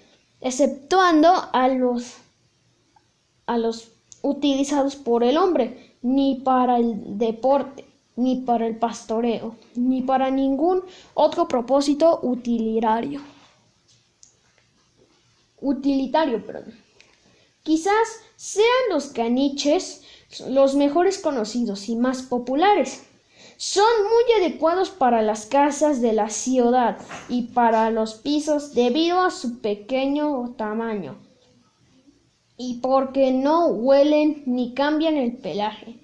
exceptuando 0.41 1.31
a 1.53 1.69
los, 1.69 2.17
a 3.45 3.57
los 3.57 3.91
utilizados 4.21 4.95
por 4.95 5.23
el 5.23 5.37
hombre, 5.37 5.95
ni 6.01 6.35
para 6.35 6.77
el 6.77 7.17
deporte, 7.17 7.85
ni 8.15 8.37
para 8.37 8.65
el 8.67 8.77
pastoreo, 8.77 9.55
ni 9.75 10.01
para 10.01 10.31
ningún 10.31 10.83
otro 11.13 11.47
propósito 11.47 12.19
utilitario. 12.23 13.21
Utilitario, 15.61 16.45
perdón. 16.45 16.73
Quizás 17.63 18.19
sean 18.35 18.65
los 18.89 19.07
caniches 19.07 20.01
los 20.47 20.75
mejores 20.75 21.19
conocidos 21.19 21.87
y 21.89 21.95
más 21.95 22.23
populares. 22.23 23.03
Son 23.57 23.85
muy 24.03 24.43
adecuados 24.43 24.89
para 24.89 25.21
las 25.21 25.45
casas 25.45 26.01
de 26.01 26.13
la 26.13 26.29
ciudad 26.29 26.97
y 27.29 27.43
para 27.43 27.89
los 27.89 28.15
pisos 28.15 28.73
debido 28.73 29.21
a 29.21 29.31
su 29.31 29.59
pequeño 29.59 30.53
tamaño 30.57 31.24
y 32.57 32.79
porque 32.81 33.31
no 33.31 33.67
huelen 33.67 34.43
ni 34.45 34.73
cambian 34.73 35.17
el 35.17 35.37
pelaje, 35.37 35.95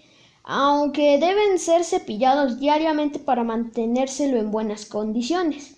aunque 0.43 1.17
deben 1.17 1.59
ser 1.59 1.83
cepillados 1.83 2.59
diariamente 2.59 3.19
para 3.19 3.43
mantenérselo 3.43 4.37
en 4.37 4.51
buenas 4.51 4.85
condiciones. 4.85 5.77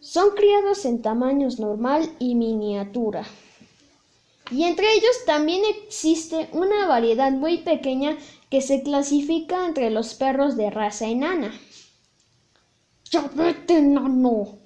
Son 0.00 0.30
criados 0.34 0.84
en 0.84 1.02
tamaños 1.02 1.60
normal 1.60 2.10
y 2.18 2.34
miniatura 2.34 3.24
y 4.52 4.64
entre 4.64 4.92
ellos 4.92 5.24
también 5.24 5.62
existe 5.64 6.50
una 6.52 6.86
variedad 6.86 7.32
muy 7.32 7.58
pequeña 7.58 8.18
que 8.50 8.60
se 8.60 8.82
clasifica 8.82 9.64
entre 9.64 9.88
los 9.90 10.12
perros 10.14 10.56
de 10.56 10.70
raza 10.70 11.06
enana. 11.06 11.58
¡Ya 13.10 13.22
vete, 13.34 13.78
enano! 13.78 14.58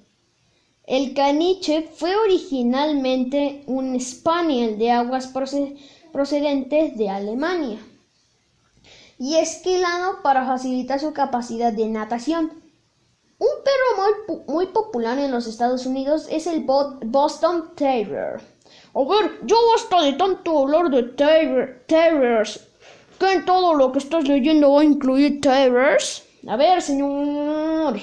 El 0.87 1.13
caniche 1.13 1.87
fue 1.93 2.15
originalmente 2.15 3.63
un 3.67 3.99
spaniel 3.99 4.79
de 4.79 4.89
aguas 4.89 5.27
procedentes 6.11 6.97
de 6.97 7.09
Alemania 7.09 7.77
y 9.19 9.35
esquilado 9.35 10.23
para 10.23 10.47
facilitar 10.47 10.99
su 10.99 11.13
capacidad 11.13 11.71
de 11.71 11.87
natación. 11.87 12.51
Un 13.37 13.49
perro 13.63 14.41
muy, 14.47 14.55
muy 14.55 14.65
popular 14.67 15.19
en 15.19 15.29
los 15.29 15.45
Estados 15.45 15.85
Unidos 15.85 16.27
es 16.31 16.47
el 16.47 16.65
Boston 16.65 17.75
Terrier 17.75 18.41
a 18.97 19.03
ver, 19.03 19.39
yo 19.43 19.55
basta 19.73 20.01
de 20.01 20.13
tanto 20.13 20.57
hablar 20.57 20.89
de 20.89 21.03
terriers. 21.03 22.59
¿Qué 23.19 23.31
en 23.31 23.45
todo 23.45 23.75
lo 23.75 23.91
que 23.91 23.99
estás 23.99 24.27
leyendo 24.27 24.73
va 24.73 24.81
a 24.81 24.85
incluir 24.85 25.39
terriers? 25.39 26.23
A 26.47 26.55
ver, 26.55 26.81
señor. 26.81 27.99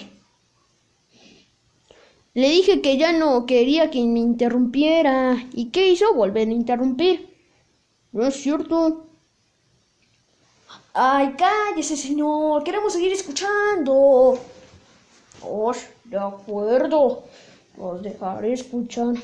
Le 2.34 2.48
dije 2.48 2.82
que 2.82 2.96
ya 2.98 3.12
no 3.12 3.46
quería 3.46 3.90
que 3.90 4.02
me 4.04 4.18
interrumpiera. 4.18 5.36
¿Y 5.52 5.70
qué 5.70 5.88
hizo? 5.88 6.14
Volver 6.14 6.48
a 6.48 6.52
interrumpir. 6.52 7.28
No 8.10 8.26
es 8.26 8.34
cierto. 8.34 9.06
Ay, 10.92 11.34
cállese, 11.38 11.96
señor. 11.96 12.64
Queremos 12.64 12.92
seguir 12.92 13.12
escuchando. 13.12 14.36
Oh, 15.42 15.72
de 16.04 16.18
acuerdo. 16.18 17.22
Los 17.76 18.02
dejaré 18.02 18.52
escuchar. 18.52 19.14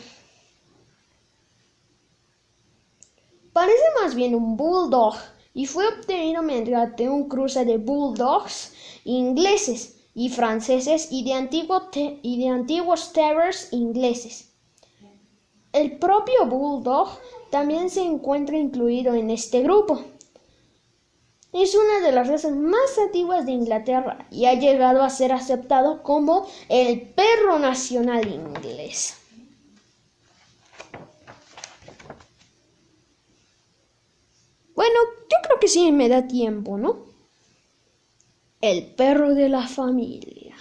Parece 3.52 3.82
más 4.00 4.14
bien 4.14 4.36
un 4.36 4.56
bulldog 4.56 5.16
y 5.52 5.66
fue 5.66 5.88
obtenido 5.88 6.42
mediante 6.44 7.08
un 7.08 7.28
cruce 7.28 7.64
de 7.64 7.78
bulldogs 7.78 8.72
ingleses 9.04 9.99
y 10.14 10.28
franceses 10.28 11.08
y 11.10 11.24
de, 11.24 12.48
antiguos 12.48 13.12
terriers 13.12 13.72
ingleses. 13.72 14.52
El 15.72 15.98
propio 15.98 16.46
bulldog 16.46 17.08
también 17.50 17.90
se 17.90 18.02
encuentra 18.02 18.56
incluido 18.56 19.14
en 19.14 19.30
este 19.30 19.62
grupo. 19.62 20.00
Es 21.52 21.74
una 21.74 22.00
de 22.06 22.12
las 22.12 22.28
razas 22.28 22.52
más 22.52 22.96
antiguas 22.98 23.44
de 23.44 23.52
Inglaterra 23.52 24.26
y 24.30 24.46
ha 24.46 24.54
llegado 24.54 25.02
a 25.02 25.10
ser 25.10 25.32
aceptado 25.32 26.02
como 26.02 26.46
el 26.68 27.02
perro 27.02 27.58
nacional 27.58 28.28
inglés. 28.28 29.16
Bueno, 34.74 34.94
yo 35.28 35.36
creo 35.42 35.60
que 35.60 35.68
sí 35.68 35.92
me 35.92 36.08
da 36.08 36.26
tiempo, 36.26 36.78
¿no? 36.78 37.09
El 38.60 38.84
perro 38.84 39.34
de 39.34 39.48
la 39.48 39.66
familia. 39.66 40.54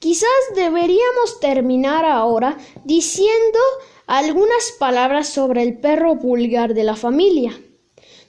Quizás 0.00 0.28
deberíamos 0.56 1.38
terminar 1.38 2.04
ahora 2.04 2.58
diciendo 2.84 3.60
algunas 4.08 4.72
palabras 4.80 5.28
sobre 5.28 5.62
el 5.62 5.78
perro 5.78 6.16
vulgar 6.16 6.74
de 6.74 6.82
la 6.82 6.96
familia, 6.96 7.60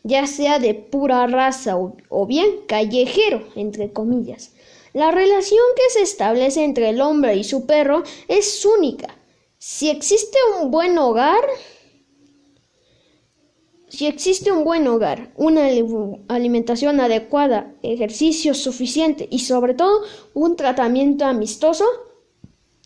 ya 0.04 0.28
sea 0.28 0.60
de 0.60 0.76
pura 0.76 1.26
raza 1.26 1.78
o, 1.78 2.26
bien 2.28 2.62
callejero, 2.68 3.48
entre 3.56 3.92
comillas. 3.92 4.52
La 4.94 5.10
relación 5.10 5.64
que 5.76 5.90
se 5.92 6.04
establece 6.04 6.64
entre 6.64 6.90
el 6.90 7.02
hombre 7.02 7.38
y 7.38 7.44
su 7.44 7.66
perro 7.66 8.04
es 8.28 8.64
única. 8.66 9.18
Si 9.58 9.90
existe 9.90 10.38
un 10.62 10.70
buen 10.70 10.96
hogar, 11.00 11.44
si 13.90 14.06
existe 14.06 14.52
un 14.52 14.64
buen 14.64 14.88
hogar, 14.88 15.32
una 15.36 15.68
alimentación 16.28 17.00
adecuada, 17.00 17.74
ejercicio 17.82 18.54
suficiente 18.54 19.28
y 19.32 19.40
sobre 19.40 19.74
todo 19.74 20.04
un 20.36 20.56
tratamiento 20.56 21.26
amistoso, 21.26 21.86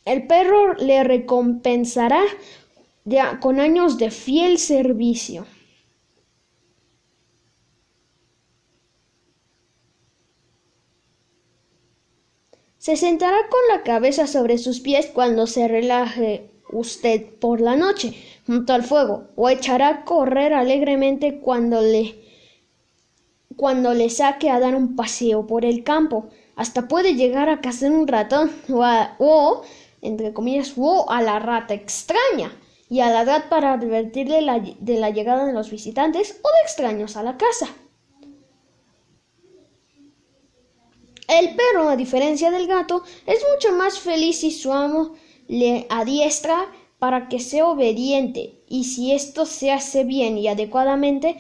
el 0.06 0.28
perro 0.28 0.76
le 0.76 1.04
recompensará 1.04 2.22
con 3.42 3.60
años 3.60 3.98
de 3.98 4.12
fiel 4.12 4.58
servicio. 4.58 5.46
Se 12.78 12.96
sentará 12.98 13.38
con 13.50 13.62
la 13.70 13.84
cabeza 13.84 14.28
sobre 14.28 14.58
sus 14.58 14.80
pies 14.80 15.08
cuando 15.08 15.48
se 15.48 15.68
relaje 15.68 16.50
usted 16.70 17.26
por 17.40 17.62
la 17.62 17.76
noche 17.76 18.14
junto 18.46 18.74
al 18.74 18.84
fuego, 18.84 19.30
o 19.36 19.50
echará 19.50 19.90
a 19.90 20.06
correr 20.06 20.54
alegremente 20.54 21.40
cuando 21.40 21.82
le 21.82 22.22
cuando 23.56 23.94
le 23.94 24.10
saque 24.10 24.50
a 24.50 24.60
dar 24.60 24.76
un 24.76 24.96
paseo 24.96 25.46
por 25.46 25.64
el 25.64 25.84
campo. 25.84 26.30
Hasta 26.56 26.88
puede 26.88 27.16
llegar 27.16 27.50
a 27.50 27.62
cazar 27.62 27.92
un 27.92 28.08
ratón 28.08 28.52
o, 28.70 28.84
o 29.20 29.62
entre 30.02 30.34
comillas, 30.34 30.74
o 30.76 31.10
a 31.10 31.22
la 31.22 31.40
rata 31.40 31.74
extraña 31.74 32.52
y 32.90 33.00
a 33.00 33.10
la 33.10 33.22
edad 33.22 33.50
para 33.50 33.74
advertirle 33.74 34.42
de 34.80 35.00
la 35.00 35.10
llegada 35.10 35.46
de 35.46 35.54
los 35.54 35.72
visitantes 35.72 36.40
o 36.44 36.48
de 36.48 36.62
extraños 36.64 37.16
a 37.16 37.24
la 37.24 37.38
casa. 37.38 37.68
El 41.28 41.56
perro, 41.56 41.90
a 41.90 41.96
diferencia 41.96 42.52
del 42.52 42.68
gato, 42.68 43.04
es 43.26 43.44
mucho 43.54 43.74
más 43.76 43.98
feliz 43.98 44.42
si 44.42 44.52
su 44.52 44.74
amo 44.74 45.16
le 45.48 45.88
adiestra 45.90 46.68
para 47.04 47.28
que 47.28 47.42
sea 47.42 47.68
obediente 47.68 48.64
y 48.70 48.86
si 48.86 49.12
esto 49.12 49.46
se 49.46 49.74
hace 49.74 50.06
bien 50.06 50.38
y 50.38 50.48
adecuadamente, 50.48 51.36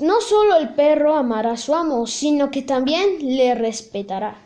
no 0.00 0.22
solo 0.22 0.56
el 0.56 0.70
perro 0.70 1.14
amará 1.14 1.52
a 1.52 1.56
su 1.58 1.74
amo, 1.74 2.06
sino 2.06 2.50
que 2.50 2.62
también 2.62 3.18
le 3.36 3.54
respetará. 3.54 4.38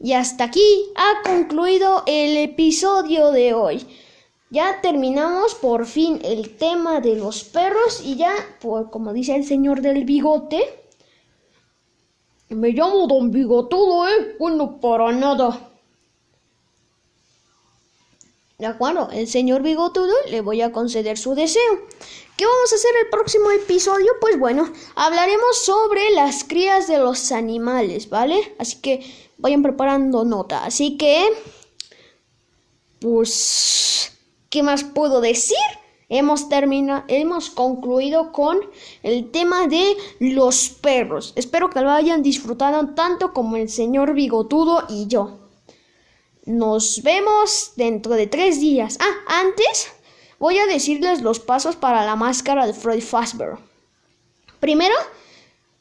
Y 0.00 0.14
hasta 0.14 0.44
aquí 0.44 0.64
ha 0.96 1.28
concluido 1.28 2.04
el 2.06 2.38
episodio 2.38 3.30
de 3.30 3.52
hoy. 3.52 3.86
Ya 4.48 4.80
terminamos 4.80 5.54
por 5.56 5.84
fin 5.84 6.20
el 6.24 6.56
tema 6.56 7.02
de 7.02 7.16
los 7.16 7.44
perros 7.44 8.00
y 8.02 8.16
ya, 8.16 8.32
por, 8.62 8.90
como 8.90 9.12
dice 9.12 9.36
el 9.36 9.44
señor 9.44 9.82
del 9.82 10.06
bigote, 10.06 10.62
me 12.48 12.70
llamo 12.70 13.06
Don 13.06 13.30
Bigotudo, 13.30 14.08
¿eh? 14.08 14.36
Bueno, 14.38 14.80
para 14.80 15.12
nada. 15.12 15.68
De 18.62 18.68
acuerdo, 18.68 19.08
el 19.10 19.26
señor 19.26 19.62
Bigotudo 19.62 20.14
le 20.30 20.40
voy 20.40 20.60
a 20.60 20.70
conceder 20.70 21.18
su 21.18 21.34
deseo. 21.34 21.80
¿Qué 22.36 22.46
vamos 22.46 22.70
a 22.70 22.76
hacer 22.76 22.92
el 23.02 23.10
próximo 23.10 23.50
episodio? 23.50 24.12
Pues 24.20 24.38
bueno, 24.38 24.72
hablaremos 24.94 25.64
sobre 25.64 26.10
las 26.12 26.44
crías 26.44 26.86
de 26.86 26.98
los 26.98 27.32
animales, 27.32 28.08
¿vale? 28.08 28.54
Así 28.60 28.80
que 28.80 29.04
vayan 29.36 29.64
preparando 29.64 30.24
nota. 30.24 30.64
Así 30.64 30.96
que, 30.96 31.28
pues, 33.00 34.12
¿qué 34.48 34.62
más 34.62 34.84
puedo 34.84 35.20
decir? 35.20 35.58
Hemos 36.08 36.48
terminado, 36.48 37.02
hemos 37.08 37.50
concluido 37.50 38.30
con 38.30 38.60
el 39.02 39.32
tema 39.32 39.66
de 39.66 39.96
los 40.20 40.68
perros. 40.68 41.32
Espero 41.34 41.68
que 41.68 41.80
lo 41.80 41.90
hayan 41.90 42.22
disfrutado 42.22 42.94
tanto 42.94 43.32
como 43.32 43.56
el 43.56 43.68
señor 43.68 44.14
Bigotudo 44.14 44.84
y 44.88 45.08
yo. 45.08 45.41
Nos 46.46 47.02
vemos 47.02 47.72
dentro 47.76 48.14
de 48.14 48.26
tres 48.26 48.60
días. 48.60 48.98
Ah, 49.00 49.40
antes 49.42 49.92
voy 50.38 50.58
a 50.58 50.66
decirles 50.66 51.22
los 51.22 51.40
pasos 51.40 51.76
para 51.76 52.04
la 52.04 52.16
máscara 52.16 52.66
de 52.66 52.74
Freddy 52.74 53.00
Fazbear. 53.00 53.58
Primero, 54.60 54.94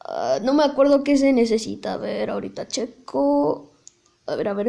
Ah, 0.06 0.40
no 0.42 0.54
me 0.54 0.64
acuerdo 0.64 1.04
qué 1.04 1.18
se 1.18 1.32
necesita. 1.34 1.94
A 1.94 1.98
ver, 1.98 2.30
ahorita 2.30 2.68
checo. 2.68 3.72
A 4.26 4.36
ver, 4.36 4.48
a 4.50 4.54
ver. 4.54 4.68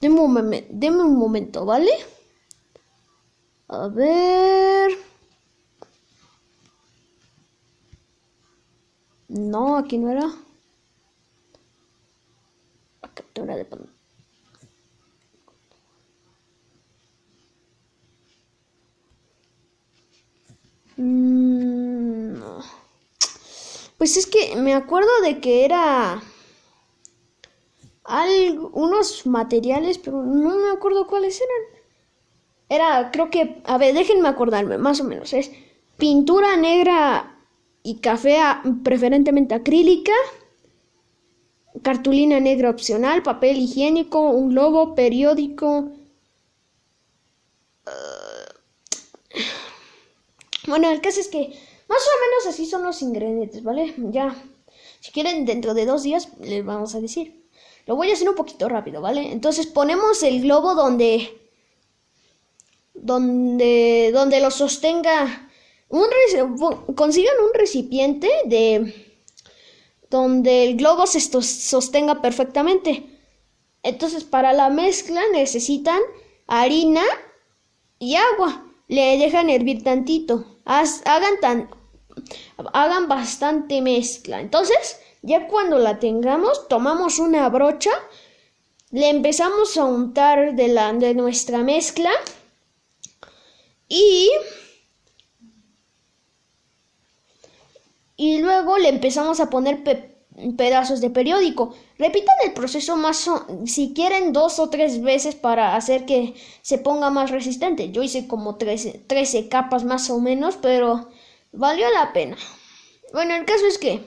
Deme 0.00 0.20
un, 0.20 0.34
deme 0.70 1.02
un 1.02 1.16
momento, 1.16 1.64
¿vale? 1.64 1.92
A 3.68 3.88
ver. 3.88 4.92
No, 9.28 9.76
aquí 9.78 9.98
no 9.98 10.10
era. 10.10 10.30
Captura 13.14 13.56
de 13.56 13.64
pantalla. 13.64 13.92
Mm. 20.96 22.42
Pues 23.98 24.16
es 24.16 24.26
que 24.26 24.56
me 24.56 24.74
acuerdo 24.74 25.10
de 25.22 25.40
que 25.40 25.64
era 25.64 26.20
algo, 28.04 28.70
unos 28.74 29.26
materiales, 29.26 29.98
pero 29.98 30.22
no 30.22 30.56
me 30.58 30.70
acuerdo 30.70 31.06
cuáles 31.06 31.40
eran. 31.40 31.82
Era, 32.68 33.10
creo 33.12 33.30
que, 33.30 33.62
a 33.64 33.78
ver, 33.78 33.94
déjenme 33.94 34.28
acordarme, 34.28 34.78
más 34.78 35.00
o 35.00 35.04
menos. 35.04 35.32
Es 35.32 35.52
pintura 35.98 36.56
negra 36.56 37.38
y 37.82 38.00
café, 38.00 38.38
preferentemente 38.82 39.54
acrílica, 39.54 40.12
cartulina 41.80 42.40
negra 42.40 42.70
opcional, 42.70 43.22
papel 43.22 43.58
higiénico, 43.58 44.20
un 44.20 44.50
globo, 44.50 44.94
periódico. 44.94 45.90
Uh, 47.86 48.52
bueno, 50.66 50.90
el 50.90 51.00
caso 51.00 51.20
es 51.20 51.28
que 51.28 51.38
más 51.88 52.02
o 52.02 52.20
menos 52.24 52.46
así 52.48 52.66
son 52.66 52.84
los 52.84 53.02
ingredientes, 53.02 53.62
¿vale? 53.62 53.94
Ya. 53.96 54.34
Si 55.00 55.10
quieren, 55.10 55.44
dentro 55.44 55.74
de 55.74 55.86
dos 55.86 56.02
días 56.02 56.28
les 56.40 56.64
vamos 56.64 56.94
a 56.94 57.00
decir. 57.00 57.42
Lo 57.86 57.96
voy 57.96 58.10
a 58.10 58.14
hacer 58.14 58.28
un 58.28 58.36
poquito 58.36 58.68
rápido, 58.68 59.00
¿vale? 59.00 59.32
Entonces 59.32 59.66
ponemos 59.66 60.22
el 60.22 60.42
globo 60.42 60.74
donde. 60.74 61.40
Donde. 62.94 64.10
Donde 64.12 64.40
lo 64.40 64.50
sostenga. 64.50 65.48
Un 65.88 66.06
consigan 66.94 67.34
un 67.44 67.52
recipiente 67.54 68.28
de. 68.46 69.11
Donde 70.12 70.64
el 70.64 70.76
globo 70.76 71.06
se 71.06 71.20
sostenga 71.20 72.20
perfectamente. 72.22 73.04
Entonces, 73.82 74.24
para 74.24 74.52
la 74.52 74.68
mezcla 74.68 75.22
necesitan 75.32 76.00
harina 76.46 77.02
y 77.98 78.14
agua. 78.14 78.66
Le 78.88 79.16
dejan 79.16 79.48
hervir 79.50 79.82
tantito. 79.82 80.44
hagan 80.64 81.40
tan 81.40 81.70
hagan 82.72 83.08
bastante 83.08 83.80
mezcla. 83.80 84.40
Entonces, 84.40 85.00
ya 85.22 85.48
cuando 85.48 85.78
la 85.78 85.98
tengamos, 85.98 86.68
tomamos 86.68 87.18
una 87.18 87.48
brocha, 87.48 87.90
le 88.90 89.08
empezamos 89.08 89.76
a 89.76 89.84
untar 89.84 90.54
de, 90.54 90.68
la, 90.68 90.92
de 90.92 91.14
nuestra 91.14 91.62
mezcla 91.62 92.10
y 93.88 94.30
y 98.16 98.38
luego 98.38 98.78
le 98.78 98.88
empezamos 98.88 99.40
a 99.40 99.50
poner 99.50 99.82
pedazos 100.56 101.00
de 101.00 101.10
periódico. 101.10 101.74
Repitan 101.98 102.36
el 102.44 102.52
proceso 102.52 102.96
más 102.96 103.30
si 103.66 103.92
quieren 103.94 104.32
dos 104.32 104.58
o 104.58 104.70
tres 104.70 105.02
veces 105.02 105.34
para 105.34 105.76
hacer 105.76 106.06
que 106.06 106.34
se 106.62 106.78
ponga 106.78 107.10
más 107.10 107.30
resistente. 107.30 107.90
Yo 107.90 108.02
hice 108.02 108.26
como 108.26 108.56
13, 108.56 109.02
13 109.06 109.48
capas 109.48 109.84
más 109.84 110.10
o 110.10 110.20
menos, 110.20 110.56
pero 110.56 111.08
Valió 111.52 111.90
la 111.90 112.14
pena. 112.14 112.36
Bueno, 113.12 113.34
el 113.34 113.44
caso 113.44 113.66
es 113.66 113.76
que 113.76 114.00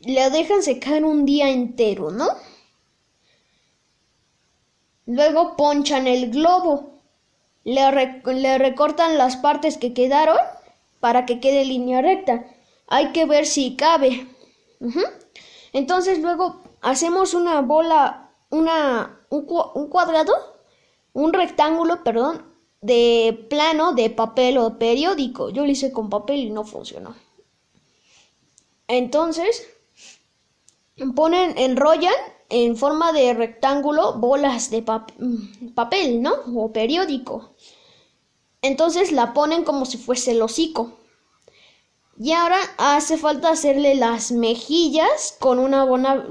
le 0.00 0.30
dejan 0.30 0.62
secar 0.62 1.04
un 1.04 1.24
día 1.24 1.50
entero, 1.50 2.12
¿no? 2.12 2.28
Luego 5.06 5.56
ponchan 5.56 6.06
el 6.06 6.30
globo. 6.30 6.92
Le, 7.64 8.22
le, 8.24 8.58
recortan 8.58 9.18
las 9.18 9.36
partes 9.36 9.76
que 9.76 9.92
quedaron 9.92 10.38
para 11.00 11.26
que 11.26 11.40
quede 11.40 11.64
línea 11.64 12.02
recta. 12.02 12.44
Hay 12.86 13.12
que 13.12 13.26
ver 13.26 13.46
si 13.46 13.76
cabe. 13.76 14.26
Entonces 15.72 16.18
luego 16.20 16.60
hacemos 16.80 17.34
una 17.34 17.60
bola, 17.60 18.30
una, 18.50 19.20
un 19.30 19.88
cuadrado, 19.88 20.32
un 21.12 21.32
rectángulo, 21.32 22.02
perdón, 22.04 22.44
de 22.80 23.46
plano 23.50 23.92
de 23.92 24.10
papel 24.10 24.58
o 24.58 24.78
periódico. 24.78 25.50
Yo 25.50 25.64
lo 25.64 25.70
hice 25.70 25.92
con 25.92 26.10
papel 26.10 26.40
y 26.40 26.50
no 26.50 26.64
funcionó. 26.64 27.14
Entonces, 28.86 29.68
ponen, 31.14 31.58
enrollan 31.58 32.14
en 32.48 32.76
forma 32.76 33.12
de 33.12 33.34
rectángulo 33.34 34.14
bolas 34.14 34.70
de 34.70 34.80
mm, 34.82 35.74
papel, 35.74 36.22
¿no? 36.22 36.34
O 36.56 36.72
periódico. 36.72 37.54
Entonces 38.62 39.12
la 39.12 39.32
ponen 39.34 39.64
como 39.64 39.86
si 39.86 39.98
fuese 39.98 40.32
el 40.32 40.42
hocico. 40.42 40.98
Y 42.20 42.32
ahora 42.32 42.58
hace 42.78 43.16
falta 43.16 43.50
hacerle 43.50 43.94
las 43.94 44.32
mejillas 44.32 45.36
con 45.38 45.60
una 45.60 45.84
una 45.84 46.26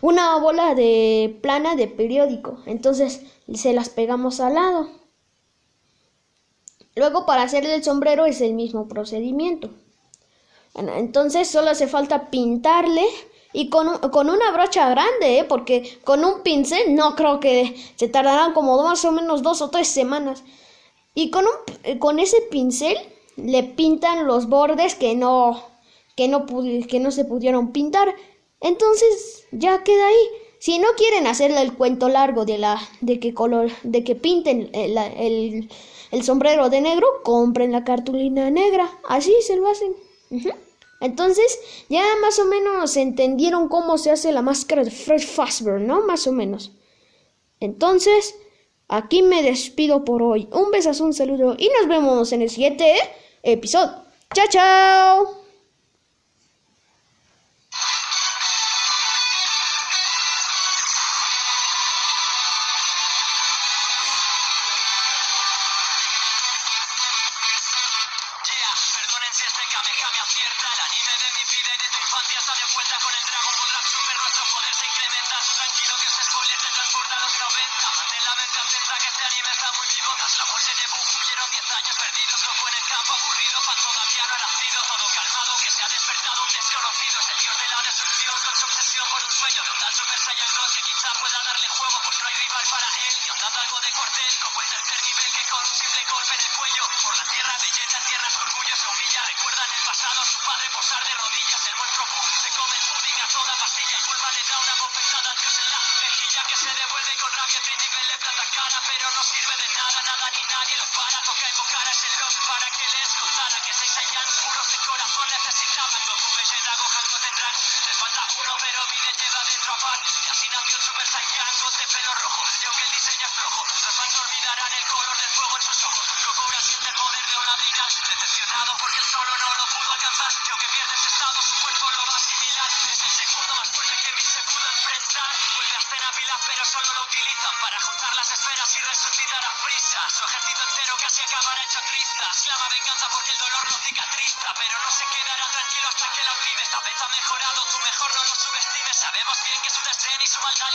una 0.00 0.36
bola 0.38 0.74
de 0.76 1.38
plana 1.42 1.74
de 1.74 1.88
periódico. 1.88 2.58
Entonces 2.66 3.22
se 3.54 3.72
las 3.72 3.88
pegamos 3.88 4.38
al 4.38 4.54
lado. 4.54 4.88
Luego 6.94 7.26
para 7.26 7.42
hacerle 7.42 7.74
el 7.74 7.84
sombrero 7.84 8.24
es 8.24 8.40
el 8.40 8.54
mismo 8.54 8.88
procedimiento. 8.88 9.70
entonces 10.74 11.48
solo 11.48 11.70
hace 11.70 11.88
falta 11.88 12.30
pintarle 12.30 13.04
y 13.52 13.68
con, 13.68 13.98
con 14.10 14.30
una 14.30 14.52
brocha 14.52 14.88
grande, 14.90 15.38
¿eh? 15.40 15.44
porque 15.44 15.98
con 16.04 16.24
un 16.24 16.42
pincel 16.42 16.94
no 16.94 17.16
creo 17.16 17.40
que 17.40 17.76
se 17.96 18.08
tardarán 18.08 18.52
como 18.52 18.82
más 18.82 19.04
o 19.04 19.12
menos 19.12 19.42
dos 19.42 19.60
o 19.62 19.70
tres 19.70 19.88
semanas. 19.88 20.42
Y 21.16 21.30
con, 21.30 21.46
un, 21.46 21.98
con 21.98 22.18
ese 22.18 22.42
pincel 22.50 22.98
le 23.36 23.62
pintan 23.62 24.26
los 24.26 24.50
bordes 24.50 24.94
que 24.94 25.14
no, 25.14 25.64
que, 26.14 26.28
no 26.28 26.44
que 26.46 27.00
no 27.00 27.10
se 27.10 27.24
pudieron 27.24 27.72
pintar. 27.72 28.14
Entonces 28.60 29.46
ya 29.50 29.82
queda 29.82 30.08
ahí. 30.08 30.28
Si 30.58 30.78
no 30.78 30.88
quieren 30.94 31.26
hacerle 31.26 31.62
el 31.62 31.72
cuento 31.72 32.10
largo 32.10 32.44
de 32.44 32.58
la 32.58 32.78
de 33.00 33.18
que 33.18 33.32
color 33.32 33.70
de 33.82 34.04
que 34.04 34.14
pinten 34.14 34.68
eh, 34.74 34.94
el, 35.18 35.70
el, 36.10 36.22
sombrero 36.22 36.68
de 36.68 36.82
negro, 36.82 37.06
compren 37.24 37.72
la 37.72 37.82
cartulina 37.82 38.50
negra. 38.50 38.86
Así 39.08 39.34
se 39.40 39.56
lo 39.56 39.68
hacen. 39.68 39.94
Entonces, 41.00 41.58
ya 41.88 42.04
más 42.20 42.38
o 42.38 42.44
menos 42.44 42.94
entendieron 42.98 43.70
cómo 43.70 43.96
se 43.96 44.10
hace 44.10 44.32
la 44.32 44.42
máscara 44.42 44.84
de 44.84 44.90
Fred 44.90 45.22
Fazbear, 45.22 45.80
¿no? 45.80 46.02
Más 46.02 46.26
o 46.26 46.32
menos. 46.32 46.72
Entonces, 47.60 48.34
Aquí 48.88 49.22
me 49.22 49.42
despido 49.42 50.04
por 50.04 50.22
hoy. 50.22 50.48
Un 50.52 50.70
besazo, 50.70 51.04
un 51.04 51.12
saludo 51.12 51.56
y 51.58 51.68
nos 51.68 51.88
vemos 51.88 52.32
en 52.32 52.42
el 52.42 52.50
siguiente 52.50 52.94
episodio. 53.42 54.04
¡Chao, 54.34 54.46
chao! 54.50 55.45
tierra 84.26 84.38
nacido, 84.42 84.82
todo 84.82 85.06
calmado, 85.14 85.56
que 85.62 85.70
se 85.70 85.82
ha 85.84 85.88
despertado 85.88 86.42
un 86.42 86.48
desconocido, 86.48 87.22
señor 87.22 87.56
de 87.58 87.68
la 87.68 87.82
destrucción, 87.82 88.34
con 88.42 88.56
su 88.56 88.66
obsesión 88.66 89.06
por 89.08 89.22
un 89.22 89.30
sueño, 89.30 89.62
total 89.62 89.94
su 89.94 90.04
ya 90.04 90.44
en 90.44 90.52
coche, 90.52 90.80
quizá 90.82 91.12
pueda 91.20 91.42
dar 91.44 91.55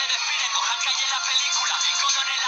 le 0.08 1.08
la 1.10 1.20
película 1.22 1.78
en 2.22 2.30
el. 2.32 2.42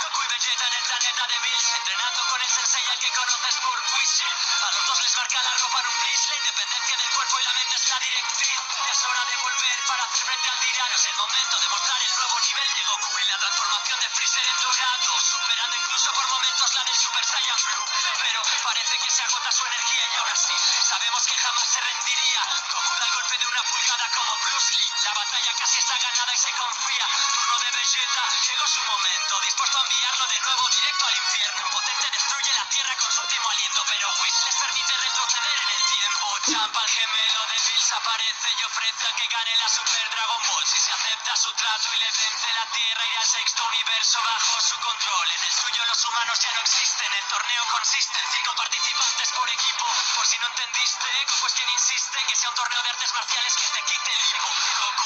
Goku 0.00 0.22
y 0.22 0.28
Vegeta 0.28 0.66
en 0.66 0.74
el 0.74 0.82
planeta 0.82 1.26
de 1.26 1.38
Bills, 1.40 1.70
entrenando 1.74 2.20
con 2.28 2.40
el 2.40 2.50
sensei 2.50 2.86
al 2.88 2.98
que 2.98 3.10
conoces 3.12 3.56
por 3.58 3.78
Wisin. 3.92 4.34
A 4.62 4.70
los 4.72 4.86
dos 4.86 5.02
les 5.02 5.16
marca 5.16 5.42
la 5.42 5.56
ropa 5.58 5.80
un 5.84 5.96
plis, 6.00 6.28
la 6.28 6.36
independencia 6.36 6.96
del 6.96 7.10
cuerpo 7.10 7.40
y 7.40 7.42
la 7.44 7.52
mente 7.52 7.74
es 7.76 7.88
la 7.88 7.98
directriz. 7.98 8.60
Es 8.90 9.04
hora 9.04 9.24
de 9.24 9.36
volver 9.36 9.84
para 9.86 10.04
hacer 10.04 10.24
frente 10.24 10.48
al 10.48 10.60
tirano, 10.60 10.94
es 10.94 11.06
el 11.06 11.16
momento 11.16 11.60
de 11.60 11.68
mostrar 11.68 12.02
el 12.02 12.14
nuevo 12.14 12.40
nivel 12.40 12.74
de 12.74 12.84
Goku 12.84 13.18
y 13.18 13.24
la 13.24 13.38
transformación 13.38 14.00
de 14.00 14.08
Freezer 14.08 14.46
en 14.46 14.60
Dorado, 14.62 15.20
superando 15.20 15.76
incluso 15.76 16.12
por 16.14 16.26
momentos 16.28 16.74
la 16.74 16.84
del 16.84 16.96
Super 16.96 17.24
Saiyan 17.24 17.62
Blue. 17.64 17.86
Pero 18.20 18.42
parece 18.62 18.98
que 18.98 19.10
se 19.10 19.22
agota 19.22 19.52
su 19.52 19.66
energía 19.66 20.04
y 20.12 20.16
ahora 20.16 20.36
sí, 20.36 20.54
sabemos 20.88 21.26
que 21.26 21.36
jamás 21.36 21.68
se 21.68 21.80
rendiría. 21.80 22.40
Goku 22.72 22.94
da 22.96 23.08
golpe 23.12 23.38
de 23.38 23.46
una 23.46 23.62
pulgada 23.64 24.10
como 24.14 24.38
Bruce 24.38 24.72
Lee 24.76 24.83
batalla 25.14 25.52
casi 25.56 25.78
está 25.78 25.96
ganada 25.96 26.34
y 26.34 26.38
se 26.38 26.52
confía. 26.52 27.06
Turno 27.34 27.58
de 27.58 27.70
Vegeta, 27.70 28.24
llegó 28.48 28.66
su 28.66 28.82
momento, 28.84 29.40
dispuesto 29.40 29.78
a 29.78 29.82
enviarlo 29.82 30.26
de 30.26 30.40
nuevo 30.40 30.68
directo 30.68 31.06
al 31.06 31.16
infierno. 31.16 31.70
Potente 31.70 32.10
destruye 32.10 32.52
la 32.54 32.68
tierra 32.68 32.96
con 32.96 33.12
su 33.12 33.22
último 33.22 33.50
aliento, 33.50 33.84
pero 33.86 34.14
Whis 34.20 34.44
les 34.44 34.56
permite 34.56 34.96
retroceder 34.98 35.60
en 35.62 35.70
el 35.70 35.84
tiempo. 35.84 36.38
Champa, 36.50 36.80
el 36.82 36.88
gemelo 36.88 37.46
de 37.46 37.58
Bills, 37.66 37.92
aparece 37.92 38.48
y 38.58 38.64
ofrece 38.64 39.06
a 39.06 39.16
que 39.16 39.26
gane 39.28 39.56
la 39.56 39.68
Super 39.68 40.10
Dragon 40.10 40.42
Ball. 40.48 40.66
Si 40.66 40.78
se 40.78 40.92
acepta 40.92 41.36
su 41.36 41.52
trato 41.54 41.94
y 41.94 41.98
le 41.98 42.10
vence 42.10 42.52
la 42.52 42.66
tierra, 42.66 43.06
irá 43.06 43.20
al 43.20 43.26
sexto 43.26 43.64
universo 43.64 44.22
bajo 44.22 44.60
su 44.60 44.78
control. 44.80 45.30
En 45.30 45.42
el 45.44 45.52
suyo 45.52 45.84
los 45.86 46.04
humanos 46.04 46.38
ya 46.40 46.52
no 46.52 46.60
existen, 46.60 47.12
el 47.12 47.24
torneo 47.24 47.64
consiste 47.70 48.18
en 48.18 48.30
cinco 48.32 48.54
participantes 48.56 49.28
por 49.32 49.48
equipo. 49.48 49.86
Por 50.16 50.26
si 50.26 50.38
no 50.38 50.46
entendiste, 50.48 51.08
Goku 51.28 51.46
es 51.46 51.52
quien 51.54 51.70
insiste 51.70 52.24
que 52.24 52.36
sea 52.36 52.50
un 52.50 52.56
torneo 52.56 52.82
de 52.82 52.90
artes 52.90 53.14
marciales 53.14 53.54
que 53.54 53.68
te 53.68 53.82
quite 53.82 54.12
el 54.12 54.22
ego. 54.34 55.03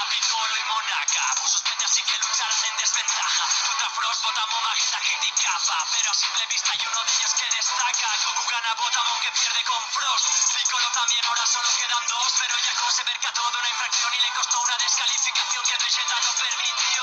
Capitol 0.00 0.50
y 0.56 0.64
Monaca. 0.64 1.34
Por 1.36 1.48
sus 1.50 1.60
peñas 1.60 1.98
y 1.98 2.02
que 2.02 2.16
luchar 2.16 2.50
en 2.50 2.76
desventaja. 2.78 3.44
Contra 3.66 3.90
Frost, 3.90 4.22
Botamo, 4.24 4.60
Magita, 4.62 4.98
Criticapa. 4.98 5.76
Pero 5.92 6.10
a 6.10 6.14
simple 6.14 6.46
vista 6.46 6.72
hay 6.72 6.80
uno 6.88 7.04
de 7.04 7.12
ellos 7.12 7.34
que 7.34 7.44
destaca. 7.50 8.08
Goku 8.24 8.48
gana 8.48 8.74
Botamo 8.80 9.20
que 9.20 9.30
pierde 9.30 9.62
con 9.64 9.82
Frost. 9.92 10.56
Piccolo 10.56 10.88
también, 10.92 11.24
ahora 11.26 11.44
solo 11.46 11.68
quedan 11.76 12.06
dos. 12.08 12.32
Pero 12.40 12.56
Yako 12.56 12.90
se 12.90 13.04
percató 13.04 13.50
de 13.50 13.58
una 13.58 13.68
infracción 13.68 14.14
y 14.14 14.20
le 14.20 14.30
costó 14.32 14.60
una 14.60 14.76
descalificación 14.78 15.64
que 15.68 15.76
Vegeta 15.84 16.16
no 16.24 16.32
permitió. 16.32 17.02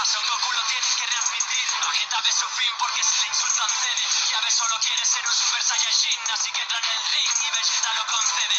A 0.00 0.04
Son 0.06 0.26
Goku 0.26 0.52
lo 0.52 0.62
tienes 0.72 0.94
que 0.96 1.06
readmitir. 1.06 1.68
Vegeta 1.84 2.20
ve 2.22 2.32
su 2.32 2.48
fin 2.48 2.72
porque 2.78 3.04
si 3.04 3.20
le 3.20 3.26
insultan 3.28 3.68
cede. 3.68 4.06
Yabe 4.32 4.50
solo 4.50 4.78
quiere 4.80 5.04
ser 5.04 5.26
un 5.28 5.34
Super 5.34 5.62
Saiyajin, 5.62 6.20
así 6.32 6.50
que 6.50 6.62
entra 6.62 6.78
en 6.78 6.84
el 6.96 7.04
ring 7.12 7.36
y 7.44 7.50
Vegeta 7.50 7.92
lo 7.92 8.06
concede 8.06 8.56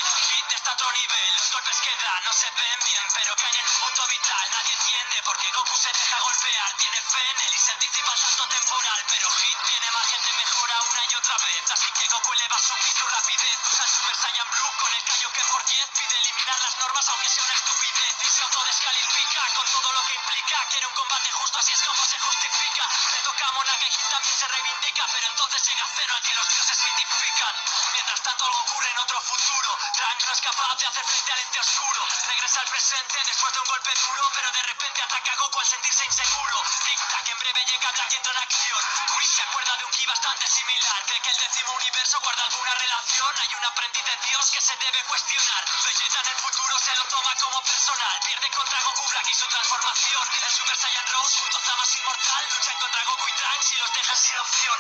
hasta 0.63 0.71
otro 0.79 0.91
nivel. 0.93 1.35
Los 1.35 1.51
golpes 1.51 1.77
que 1.81 1.91
da 1.97 2.21
no 2.23 2.31
se 2.31 2.49
ven 2.51 2.79
bien, 2.85 3.03
pero 3.13 3.35
caen 3.35 3.55
en 3.55 3.67
un 3.67 3.79
punto 3.83 4.07
vital. 4.07 4.49
Nadie 4.51 4.73
entiende 4.73 5.23
por 5.23 5.37
qué 5.37 5.51
Goku 5.51 5.77
se 5.77 5.91
deja 5.91 6.19
golpear. 6.21 6.73
Tiene 6.77 7.01
fe 7.01 7.19
en 7.19 7.39
él 7.41 7.53
y 7.53 7.59
se 7.59 7.71
anticipa 7.73 8.13
el 8.13 8.19
salto 8.19 8.47
temporal. 8.47 9.03
Pero 9.09 9.29
Hit 9.29 9.57
tiene 9.67 9.91
margen 9.91 10.21
de 10.23 10.33
mejora 10.33 10.81
una 10.87 11.03
y 11.03 11.15
otra 11.15 11.37
vez. 11.37 11.63
Así 11.67 11.91
que 11.91 12.07
Goku 12.07 12.33
eleva 12.33 12.59
su 12.59 12.75
su 12.79 13.07
rapidez. 13.07 13.57
Usa 13.73 13.83
el 13.83 13.91
Super 13.91 14.15
Saiyan 14.15 14.49
Blue 14.51 14.71
con 14.79 14.93
el 14.93 15.03
Kaioken 15.03 15.47
por 15.51 15.65
10. 15.65 15.87
Pide 15.99 16.17
eliminar 16.17 16.59
las 16.61 16.77
normas 16.79 17.09
aunque 17.09 17.27
sea 17.27 17.43
una 17.43 17.55
estupidez. 17.55 18.15
Y 18.23 18.31
se 18.31 18.43
autodescalifica 18.43 19.41
con 19.55 19.67
todo 19.67 19.91
lo 19.91 20.01
que 20.07 20.13
implica. 20.15 20.65
Quiere 20.71 20.87
un 20.87 20.93
combate 20.93 21.31
justo, 21.31 21.59
así 21.59 21.73
es 21.73 21.81
como 21.83 22.05
se 22.07 22.19
justifica. 22.19 22.87
Le 23.11 23.19
toca 23.19 23.47
a 23.47 23.51
Monaka 23.51 23.85
y 23.85 23.91
Hit 23.91 24.09
también 24.09 24.37
se 24.37 24.47
reivindica. 24.47 25.03
Pero 25.11 25.27
entonces 25.27 25.67
llega 25.67 25.85
cero 25.93 26.13
al 26.15 26.23
que 26.23 26.35
los 26.35 26.47
dioses 26.47 26.81
identifican. 26.83 27.55
Mientras 27.91 28.12
tanto 28.23 28.45
algo 28.45 28.59
ocurre 28.59 28.89
en 28.89 28.97
otro 28.99 29.21
futuro. 29.21 29.77
Drag 29.97 30.25
no 30.25 30.31
es 30.31 30.41
capaz 30.41 30.75
de 30.79 30.85
hacer 30.87 31.05
frente 31.05 31.31
al 31.33 31.39
ente 31.39 31.59
oscuro. 31.59 32.07
Regresa 32.27 32.59
al 32.61 32.67
presente 32.67 33.23
después 33.27 33.53
de 33.53 33.59
un 33.59 33.67
golpe 33.67 33.91
duro, 34.07 34.31
pero 34.33 34.51
de 34.51 34.63
repente 34.63 35.01
ataca 35.03 35.31
a 35.33 35.35
Goku 35.35 35.59
al 35.59 35.65
sentirse 35.65 36.05
inseguro. 36.05 36.63
Tic-tac, 36.83 37.29
en 37.29 37.39
breve 37.39 37.65
llega 37.65 37.91
Black 37.91 38.13
y 38.13 38.15
entra 38.15 38.31
en 38.31 38.37
acción. 38.37 38.81
Uri 39.15 39.27
se 39.27 39.41
acuerda 39.43 39.77
de 39.77 39.85
un 39.85 39.91
ki 39.91 40.05
bastante 40.05 40.47
similar. 40.47 41.03
Cree 41.05 41.21
que 41.21 41.29
el 41.31 41.37
décimo 41.37 41.71
universo 41.73 42.19
guarda 42.21 42.43
alguna 42.43 42.73
relación. 42.75 43.39
Hay 43.39 43.55
un 43.55 43.65
aprendiz 43.65 44.05
de 44.05 44.17
Dios 44.27 44.51
que 44.51 44.61
se 44.61 44.75
debe 44.77 45.03
cuestionar. 45.03 45.65
Vegeta 45.83 46.19
en 46.21 46.27
el 46.27 46.35
futuro 46.39 46.79
se 46.79 46.95
lo 46.95 47.03
toma 47.05 47.35
como 47.35 47.61
personal. 47.63 48.19
Pierde 48.25 48.49
contra 48.51 48.81
Goku 48.83 49.07
Black 49.09 49.27
y 49.27 49.33
su 49.33 49.47
transformación. 49.47 50.27
El 50.43 50.51
Super 50.51 50.77
Saiyan 50.77 51.07
Rose 51.11 51.39
junto 51.39 51.57
a 51.57 51.61
Zamas 51.61 51.95
Inmortal 51.95 52.45
luchan 52.55 52.79
contra 52.79 53.03
Goku 53.03 53.27
y 53.27 53.33
Trunks 53.33 53.73
y 53.73 53.75
los 53.77 53.93
dejan 53.93 54.17
sin 54.17 54.37
opción 54.39 54.79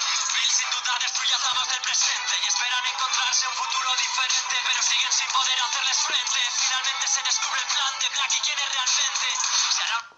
destruye 0.99 1.33
del 1.69 1.81
presente 1.81 2.33
y 2.43 2.47
esperan 2.47 2.85
encontrarse 2.85 3.47
un 3.47 3.53
futuro 3.53 3.95
diferente, 3.95 4.55
pero 4.65 4.81
siguen 4.81 5.11
sin 5.11 5.27
poder 5.29 5.59
hacerles 5.61 5.97
frente. 6.01 6.39
Finalmente 6.57 7.07
se 7.07 7.23
descubre 7.23 7.61
el 7.61 7.67
plan 7.67 7.99
de 7.99 8.09
Black 8.09 8.31
y 8.35 8.39
quién 8.41 8.59
es 8.59 8.69
realmente. 8.73 10.12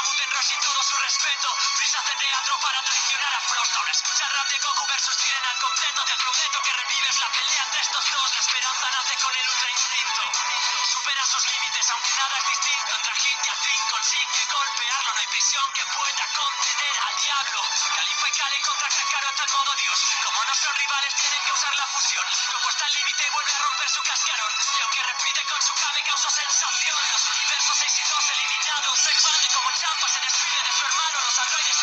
Goku 0.00 0.14
Tenroshi 0.16 0.56
todo 0.64 0.82
su 0.82 0.96
respeto. 0.96 1.48
Prisas 1.76 2.06
de 2.06 2.14
teatro 2.16 2.58
para 2.62 2.82
traicionar 2.82 3.34
a 3.34 3.40
Frost. 3.40 3.76
Ahora 3.76 3.90
escucha 3.90 4.28
rap 4.30 4.48
de 4.48 4.58
Goku 4.60 4.86
versus 4.86 5.16
Jiren 5.20 5.44
al 5.44 5.58
completo. 5.58 6.04
Te 6.06 6.16
prometo 6.16 6.62
que 6.62 6.72
revives 6.72 7.20
la 7.20 7.28
pelea 7.28 7.62
entre 7.64 7.80
estos 7.82 8.04
dos. 8.10 8.32
La 8.32 8.40
esperanza 8.40 8.90
nace 8.96 9.14
con 9.20 9.34
el 9.34 9.46
ultra 9.50 9.70
instinto. 9.70 10.22
Supera 10.88 11.26
sus 11.26 11.44
límites, 11.52 11.90
aunque 11.90 12.14
nada 12.16 12.38
es 12.38 12.48
distinto. 12.48 12.96
Entre 12.96 13.14
Hit 13.14 13.38
y 13.44 13.48
Atrin 13.50 13.88
consigue 13.90 14.46
golpearlo. 14.50 15.12
No 15.12 15.20
hay 15.20 15.26
prisión 15.26 15.72
que 15.74 15.84
pueda 15.84 16.26
contener 16.32 16.94
al 17.04 17.16
diablo. 17.20 17.60
Califa 17.94 18.28
y 18.28 18.32
Kale 18.32 18.60
contra 18.62 18.88
Kakaroto 18.88 19.44
en 19.44 19.52
modo 19.52 19.74
Dios. 19.84 20.00
Como 20.24 20.44
no 20.46 20.54
son 20.54 20.74
rivales, 20.76 21.14
tienen 21.14 21.44
que 21.44 21.52
usar 21.52 21.76
la 21.76 21.86
fusión. 21.88 22.24
batallas 31.40 31.79